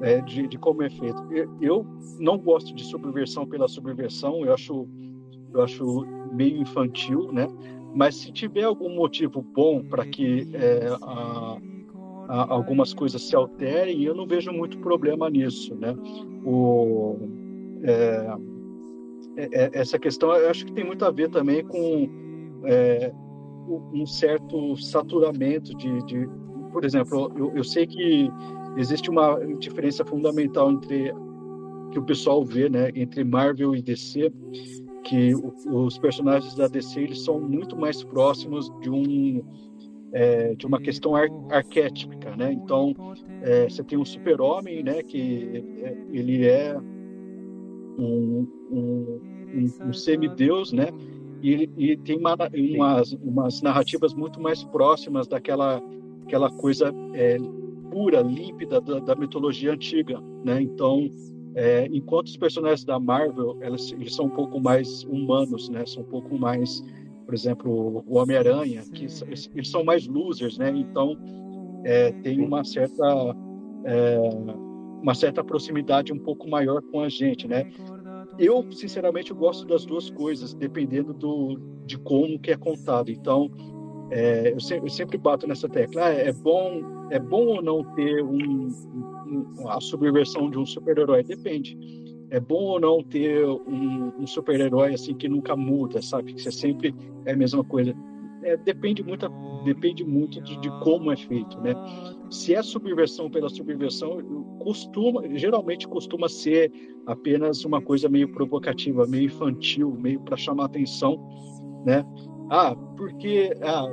[0.00, 1.22] é, de, de, como é feito.
[1.32, 1.86] Eu, eu,
[2.18, 4.44] não gosto de subversão pela subversão.
[4.44, 4.88] Eu acho,
[5.52, 7.46] eu acho meio infantil, né?
[7.94, 11.58] Mas se tiver algum motivo bom para que é, a,
[12.28, 15.94] a, algumas coisas se alterem, eu não vejo muito problema nisso, né?
[16.44, 17.16] O,
[17.84, 18.36] é,
[19.36, 22.08] é, é essa questão, eu acho que tem muito a ver também com
[22.64, 23.12] é,
[23.92, 26.28] um certo saturamento de, de
[26.72, 28.28] por exemplo, eu, eu, sei que
[28.76, 31.14] existe uma diferença fundamental entre
[31.92, 34.32] que o pessoal vê, né, entre Marvel e DC,
[35.04, 35.34] que
[35.66, 39.44] os personagens da DC eles são muito mais próximos de um
[40.12, 42.52] é, de uma questão ar, arquétipica, né?
[42.52, 42.94] Então
[43.42, 45.02] é, você tem um super-homem, né?
[45.02, 46.76] Que é, ele é
[47.98, 49.20] um, um,
[49.52, 50.86] um, um semideus, né?
[51.42, 55.82] E e tem uma, umas, umas narrativas muito mais próximas daquela
[56.24, 57.36] aquela coisa é,
[57.90, 60.62] pura, límpida da, da mitologia antiga, né?
[60.62, 61.10] Então
[61.54, 65.86] é, enquanto os personagens da Marvel, elas, eles são um pouco mais humanos, né?
[65.86, 66.82] São um pouco mais,
[67.24, 70.70] por exemplo, o Homem-Aranha, que eles, eles, são mais losers, né?
[70.70, 71.16] Então
[71.84, 73.36] é, tem uma certa
[73.84, 74.18] é,
[75.00, 77.70] uma certa proximidade um pouco maior com a gente, né?
[78.36, 83.12] Eu sinceramente gosto das duas coisas, dependendo do de como que é contado.
[83.12, 83.48] Então
[84.10, 86.06] é, eu, sempre, eu, sempre, bato nessa tecla.
[86.06, 88.68] Ah, é bom é bom ou não ter um,
[89.68, 91.22] a subversão de um super-herói?
[91.22, 91.76] Depende.
[92.30, 96.34] É bom ou não ter um, um super-herói assim que nunca muda, sabe?
[96.34, 96.94] Que você sempre
[97.24, 97.94] é a mesma coisa.
[98.42, 99.26] É, depende muito,
[99.64, 101.74] depende muito de, de, como é feito, né?
[102.30, 104.20] Se é subversão pela subversão,
[104.58, 106.70] costuma, geralmente costuma ser
[107.06, 111.16] apenas uma coisa meio provocativa, meio infantil, meio para chamar atenção,
[111.86, 112.04] né?
[112.50, 113.88] Ah, porque ah,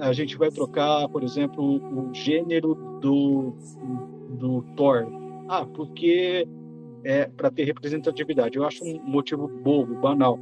[0.00, 3.54] a gente vai trocar, por exemplo, o gênero do
[4.28, 5.06] do Thor.
[5.48, 6.46] Ah, porque
[7.04, 8.56] é para ter representatividade.
[8.56, 10.38] Eu acho um motivo bobo, banal.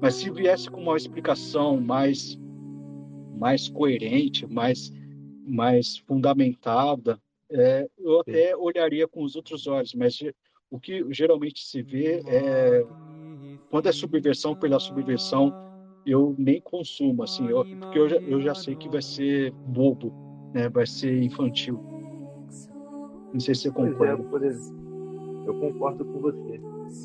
[0.00, 2.38] Mas se viesse com uma explicação mais
[3.36, 4.92] mais coerente, mais
[5.46, 7.18] mais fundamentada,
[7.50, 9.94] é, eu até olharia com os outros olhos.
[9.94, 10.20] Mas
[10.70, 12.84] o que geralmente se vê é
[13.70, 15.52] quando é subversão pela subversão,
[16.06, 20.12] eu nem consumo assim, eu, porque eu já, eu já sei que vai ser bobo,
[20.54, 20.68] né?
[20.68, 21.78] Vai ser infantil.
[23.32, 24.06] Não sei se você concorda.
[24.06, 24.88] É, exemplo,
[25.46, 26.60] eu concordo com você.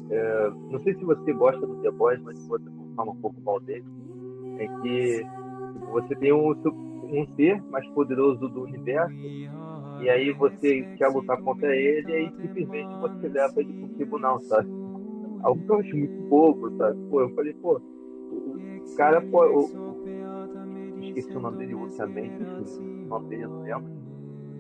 [0.10, 2.66] É, não sei se você gosta do The Boys, mas se você
[2.96, 3.86] falar um pouco mal dele,
[4.60, 5.26] é que
[5.92, 9.16] você tem um, um ser mais poderoso do universo
[10.02, 14.42] e aí você quer lutar contra ele e aí simplesmente você leva ele pro tribunal,
[14.42, 14.70] sabe?
[15.42, 17.00] Algo que eu acho muito bobo, sabe?
[17.10, 19.70] Pô, eu falei, pô, o cara, pô, eu,
[21.02, 24.03] esqueci o nome dele, ultimamente, o nome dele não lembro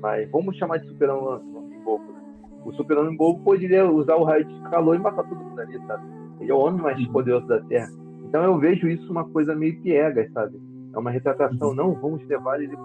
[0.03, 2.11] mas vamos chamar de super-homem bobo.
[2.11, 2.21] Né?
[2.65, 6.03] O super-homem bobo poderia usar o raio de calor e matar todo mundo ali, sabe?
[6.41, 7.89] Ele é o homem mais poderoso da Terra.
[8.25, 10.61] Então eu vejo isso uma coisa meio piegas, sabe?
[10.93, 12.75] É uma retratação, não, vamos levar ele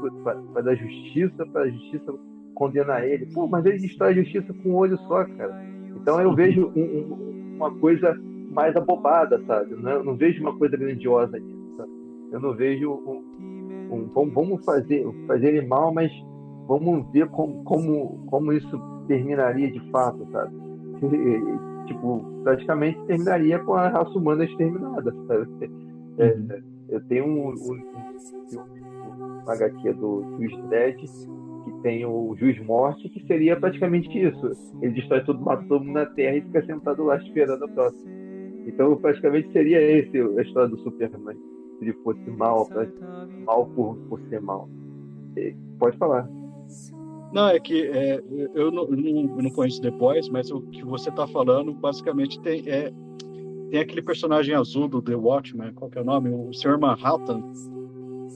[0.54, 2.14] para a justiça, para a justiça
[2.54, 3.26] condenar ele.
[3.26, 5.60] Pô, mas ele destrói a justiça com um olho só, cara.
[6.00, 8.16] Então eu vejo um, um, uma coisa
[8.52, 9.74] mais abobada, sabe?
[9.74, 11.58] Não, eu não vejo uma coisa grandiosa nisso?
[12.30, 16.12] Eu não vejo um, um, vamos fazer, fazer ele mal, mas
[16.68, 20.54] vamos ver como, como, como isso terminaria de fato, sabe?
[21.88, 25.48] tipo, praticamente terminaria com a raça humana exterminada, sabe?
[26.18, 26.62] É, uhum.
[26.90, 27.74] eu tenho um, um,
[28.52, 34.50] um, um HQ do Juiz Dredd que tem o Juiz Morte, que seria praticamente isso.
[34.82, 38.10] Ele destrói tudo, mata todo mundo na Terra e fica sentado lá esperando a próxima.
[38.66, 41.36] Então, praticamente seria esse a história do Superman.
[41.78, 42.68] Se ele fosse mal,
[43.46, 44.68] mal por, por ser mal.
[45.78, 46.28] Pode falar.
[47.32, 48.22] Não, é que é,
[48.54, 52.92] eu, não, eu não conheço Boys, mas o que você está falando basicamente tem, é,
[53.70, 56.30] tem aquele personagem azul do The Watchmen, qual que é o nome?
[56.30, 56.78] O Sr.
[56.78, 57.42] Manhattan.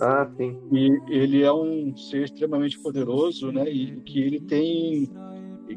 [0.01, 0.59] Ah, sim.
[0.73, 3.71] E ele é um ser extremamente poderoso, né?
[3.71, 5.09] E que ele tem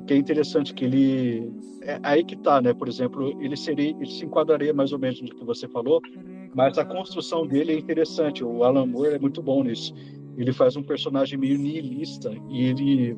[0.05, 1.51] que é interessante que ele
[1.81, 2.73] é aí que tá, né?
[2.73, 6.01] Por exemplo, ele seria, ele se enquadraria mais ou menos no que você falou,
[6.53, 8.43] mas a construção dele é interessante.
[8.43, 9.93] O Alan Moore é muito bom nisso.
[10.37, 13.17] Ele faz um personagem meio nihilista e ele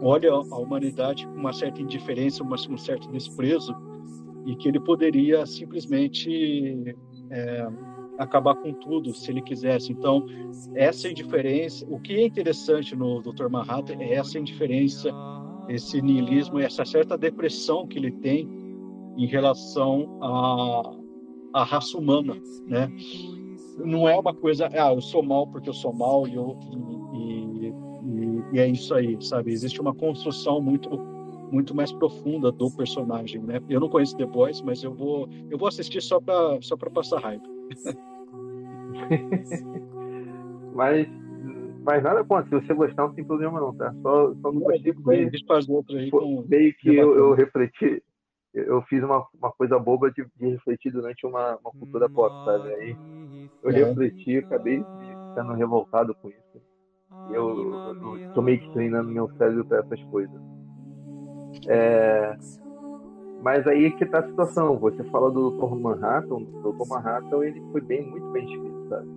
[0.00, 3.74] olha a humanidade com uma certa indiferença, um certo desprezo
[4.44, 6.96] e que ele poderia simplesmente
[7.30, 7.68] é,
[8.18, 9.92] acabar com tudo se ele quisesse.
[9.92, 10.26] Então,
[10.74, 13.48] essa indiferença, o que é interessante no Dr.
[13.48, 15.10] Manhattan é essa indiferença,
[15.68, 18.48] esse niilismo, essa certa depressão que ele tem
[19.16, 22.34] em relação à, à raça humana,
[22.66, 22.90] né?
[23.78, 26.58] Não é uma coisa, ah, eu sou mal porque eu sou mal e, eu,
[27.12, 27.74] e, e,
[28.52, 29.52] e é isso aí, sabe?
[29.52, 31.12] Existe uma construção muito
[31.50, 33.60] muito mais profunda do personagem, né?
[33.68, 36.90] Eu não conheço The Boys, mas eu vou eu vou assistir só para só para
[36.90, 37.44] passar raiva.
[40.74, 41.06] mas
[41.84, 43.92] mas nada contra, se você gostar não tem problema não, tá?
[44.02, 45.30] Só, só não gostei porque
[45.68, 46.44] outro aí com...
[46.48, 48.02] meio que eu, eu, refleti,
[48.54, 52.72] eu fiz uma, uma coisa boba de, de refletir durante uma, uma cultura pop, sabe?
[52.74, 52.96] Aí
[53.62, 53.72] eu é.
[53.72, 54.84] refleti, acabei
[55.28, 56.62] ficando revoltado com isso.
[57.30, 60.40] Eu, eu, eu tô meio que treinando meu cérebro para essas coisas.
[61.68, 62.36] É,
[63.42, 64.78] mas aí que tá a situação.
[64.78, 65.74] Você fala do Dr.
[65.74, 66.88] Manhattan, o Dr.
[66.88, 69.08] Manhattan ele foi bem, muito bem escrito, sabe?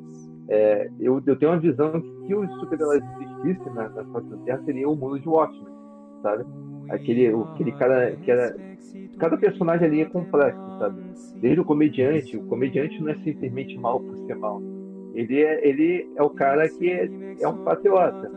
[0.47, 4.89] É, eu, eu tenho uma visão que se os super-heróis existissem na, na Terra, seria
[4.89, 5.73] o mundo de Watchmen,
[6.21, 6.45] sabe?
[6.89, 8.55] Aquele, aquele cara que era...
[9.17, 11.01] Cada personagem ali é complexo, sabe?
[11.39, 14.61] Desde o comediante, o comediante não é simplesmente mal por ser mal.
[15.13, 17.09] Ele é, ele é o cara que é,
[17.39, 18.29] é um patriota,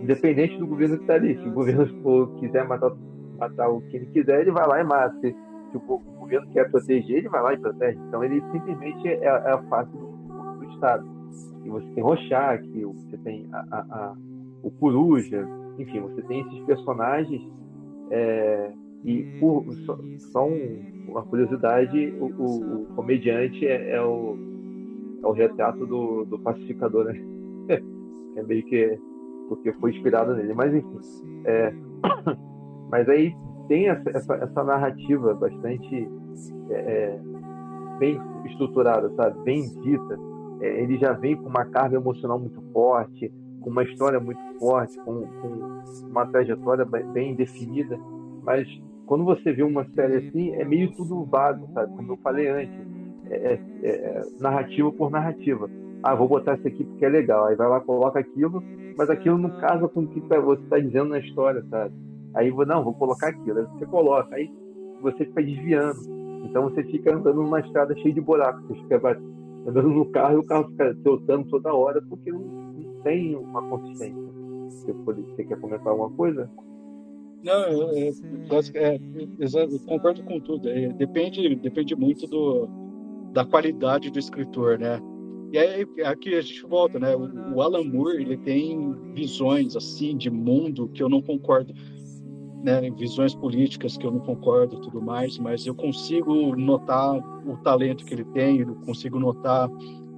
[0.00, 1.36] independente do governo que está ali.
[1.36, 2.92] Se o governo for, quiser matar
[3.42, 5.14] matar o que ele quiser, ele vai lá e mata.
[5.20, 5.32] Se,
[5.70, 7.98] se o governo quer proteger, ele vai lá e protege.
[8.08, 10.06] Então ele simplesmente é, é a face do,
[10.58, 11.04] do, Estado.
[11.64, 14.14] E você tem Rorschach, você tem a, a, a,
[14.62, 15.46] o Coruja,
[15.78, 17.42] enfim, você tem esses personagens
[18.12, 18.72] é,
[19.04, 19.98] e por, só,
[20.30, 24.36] só um, uma curiosidade, o, o, o comediante é, é, o,
[25.22, 27.20] é o retrato do, do pacificador, né?
[28.36, 28.98] é meio que
[29.48, 31.00] porque foi inspirado nele, mas enfim.
[31.44, 31.72] É,
[32.92, 33.34] Mas aí
[33.68, 36.08] tem essa, essa, essa narrativa bastante
[36.70, 37.20] é, é,
[37.98, 39.42] bem estruturada, sabe?
[39.44, 40.18] Bem dita.
[40.60, 43.32] É, ele já vem com uma carga emocional muito forte,
[43.62, 47.98] com uma história muito forte, com, com uma trajetória bem definida.
[48.42, 48.68] Mas
[49.06, 51.94] quando você vê uma série assim, é meio tudo vago, sabe?
[51.96, 52.74] Como eu falei antes,
[53.30, 55.70] é, é, é narrativa por narrativa.
[56.02, 57.46] Ah, vou botar isso aqui porque é legal.
[57.46, 58.62] Aí vai lá, coloca aquilo,
[58.96, 61.94] mas aquilo não casa com o que tá, você está dizendo na história, sabe?
[62.34, 63.60] Aí vou, não, vou colocar aquilo.
[63.60, 64.50] Aí você coloca, aí
[65.00, 66.00] você fica desviando.
[66.44, 68.66] Então você fica andando numa estrada cheia de buracos.
[68.66, 69.20] Você fica
[69.66, 72.62] andando no carro e o carro fica soltando toda hora porque não
[73.02, 74.32] tem uma consistência.
[74.68, 76.50] Você, você quer comentar alguma coisa?
[77.42, 78.12] Não, eu, eu,
[78.74, 80.68] é, eu concordo com tudo.
[80.96, 82.68] Depende, depende muito do,
[83.32, 85.00] da qualidade do escritor, né?
[85.52, 87.14] E aí aqui a gente volta, né?
[87.14, 91.74] O, o Alan Moore ele tem visões assim de mundo que eu não concordo
[92.62, 98.04] né, visões políticas que eu não concordo tudo mais, mas eu consigo notar o talento
[98.04, 99.68] que ele tem, eu consigo notar,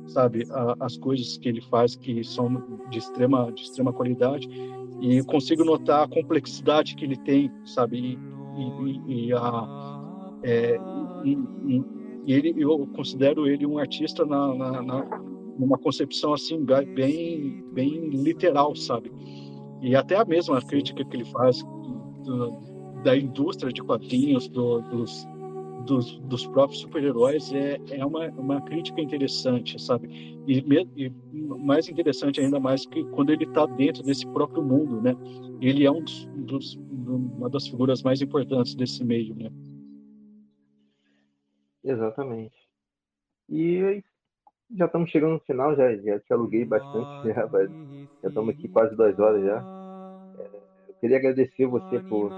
[0.07, 4.49] sabe, a, as coisas que ele faz que são de extrema, de extrema qualidade
[5.01, 8.19] e consigo notar a complexidade que ele tem, sabe,
[8.57, 9.95] e, e, e a,
[10.43, 10.79] é,
[11.25, 15.25] e, ele, eu considero ele um artista na, na, na
[15.59, 19.13] numa concepção assim bem, bem literal, sabe?
[19.81, 21.63] E até a mesma crítica que ele faz
[22.25, 25.27] do, da indústria de quadrinhos, do, dos,
[25.85, 30.09] dos, dos, próprios super-heróis, é, é uma, uma crítica interessante, sabe?
[30.47, 30.59] E,
[30.97, 35.15] e, mais interessante ainda mais que quando ele está dentro desse próprio mundo, né?
[35.61, 39.51] Ele é um dos, dos, uma das figuras mais importantes desse meio, né?
[41.83, 42.57] Exatamente.
[43.49, 44.03] E
[44.77, 48.97] já estamos chegando no final, já, já te aluguei bastante, já, já estamos aqui quase
[48.97, 49.84] duas horas já.
[51.05, 52.33] Queria agradecer você por,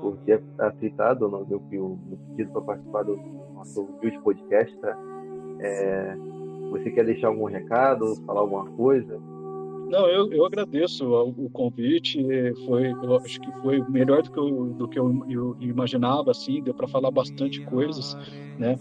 [0.00, 3.14] por ter aceitado o meu, meu pedido para participar do
[3.52, 4.74] nosso humilde podcast.
[4.78, 4.96] Tá?
[5.60, 6.16] É,
[6.70, 9.20] você quer deixar algum recado, falar alguma coisa?
[9.90, 12.26] Não, eu, eu agradeço o convite.
[12.64, 16.30] Foi, eu acho que foi melhor do que eu, do que eu, eu imaginava.
[16.30, 18.14] Assim, deu para falar bastante coisas,
[18.58, 18.78] né?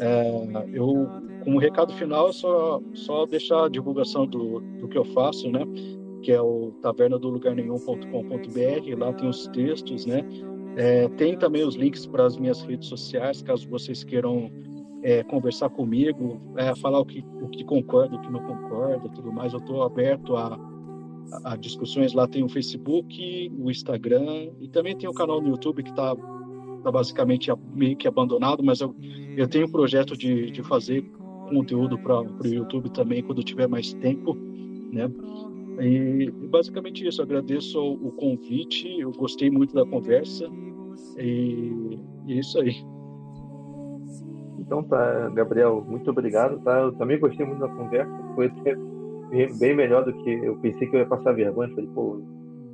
[0.00, 0.30] É,
[0.72, 1.06] eu,
[1.44, 5.60] como recado final, é só só deixar a divulgação do, do que eu faço, né?
[6.22, 8.98] Que é o taverna do lugar nenhum.com.br.
[8.98, 10.24] Lá tem os textos, né?
[10.76, 14.50] É, tem também os links para as minhas redes sociais, caso vocês queiram
[15.02, 19.32] é, conversar comigo, é, falar o que, o que concorda, o que não concorda, tudo
[19.32, 19.52] mais.
[19.52, 20.58] Eu estou aberto a,
[21.44, 22.12] a, a, discussões.
[22.12, 26.14] Lá tem o Facebook, o Instagram e também tem o canal no YouTube que está
[26.82, 28.94] tá basicamente meio que abandonado, mas eu,
[29.36, 31.02] eu tenho um projeto de, de fazer
[31.48, 34.34] conteúdo para o YouTube também quando tiver mais tempo,
[34.92, 35.10] né?
[35.80, 37.22] E basicamente isso.
[37.22, 39.00] Agradeço o convite.
[39.00, 40.46] Eu gostei muito da conversa
[41.18, 42.84] e, e é isso aí.
[44.58, 46.80] Então tá, Gabriel, muito obrigado, tá?
[46.80, 48.48] Eu também gostei muito da conversa, foi
[49.58, 51.70] bem melhor do que eu pensei que eu ia passar vergonha.
[51.70, 52.22] Falei, pô,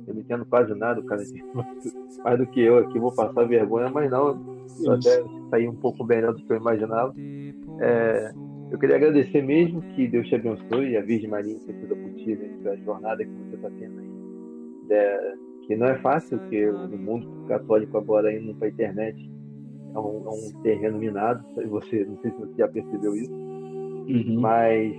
[0.05, 1.23] eu não entendo quase nada, o cara
[2.23, 4.39] mais do que eu aqui vou passar vergonha, mas não,
[4.83, 7.13] eu até saí um pouco melhor do que eu imaginava.
[7.79, 8.31] É,
[8.71, 12.35] eu queria agradecer mesmo que Deus te abençoe e a Virgem Maria interceda por ti
[12.35, 14.07] nessa jornada que você está tendo aí.
[14.89, 15.33] É,
[15.67, 19.31] que não é fácil, porque o mundo católico agora indo para a internet
[19.93, 21.43] é um, é um terreno minado.
[21.69, 24.39] Você, não sei se você já percebeu isso, uhum.
[24.39, 24.95] mas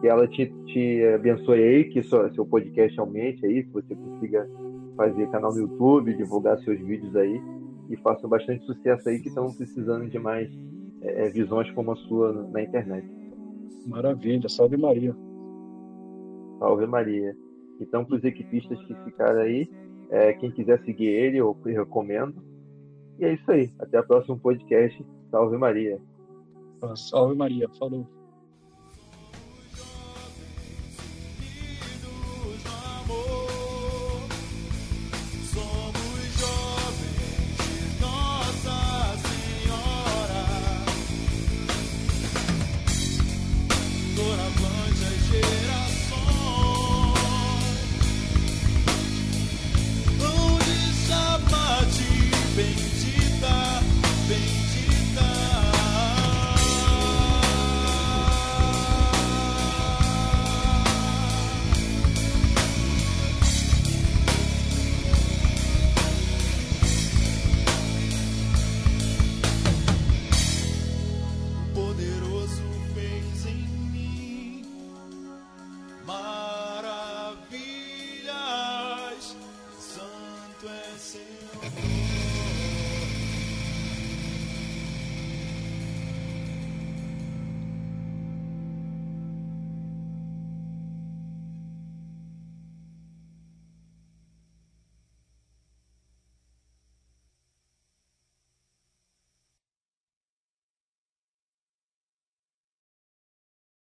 [0.00, 4.48] que ela te, te abençoe aí, que seu, seu podcast aumente aí, que você consiga
[4.96, 7.40] fazer canal no YouTube, divulgar seus vídeos aí
[7.90, 10.50] e faça bastante sucesso aí, que estão precisando de mais
[11.02, 13.08] é, é, visões como a sua na internet.
[13.86, 15.14] Maravilha, salve Maria.
[16.58, 17.36] Salve Maria.
[17.80, 19.70] Então, para os equipistas que ficaram aí,
[20.10, 22.34] é, quem quiser seguir ele, eu recomendo.
[23.18, 23.72] E é isso aí.
[23.78, 25.04] Até o próximo podcast.
[25.30, 25.98] Salve Maria.
[26.96, 27.68] Salve Maria.
[27.78, 28.19] Falou.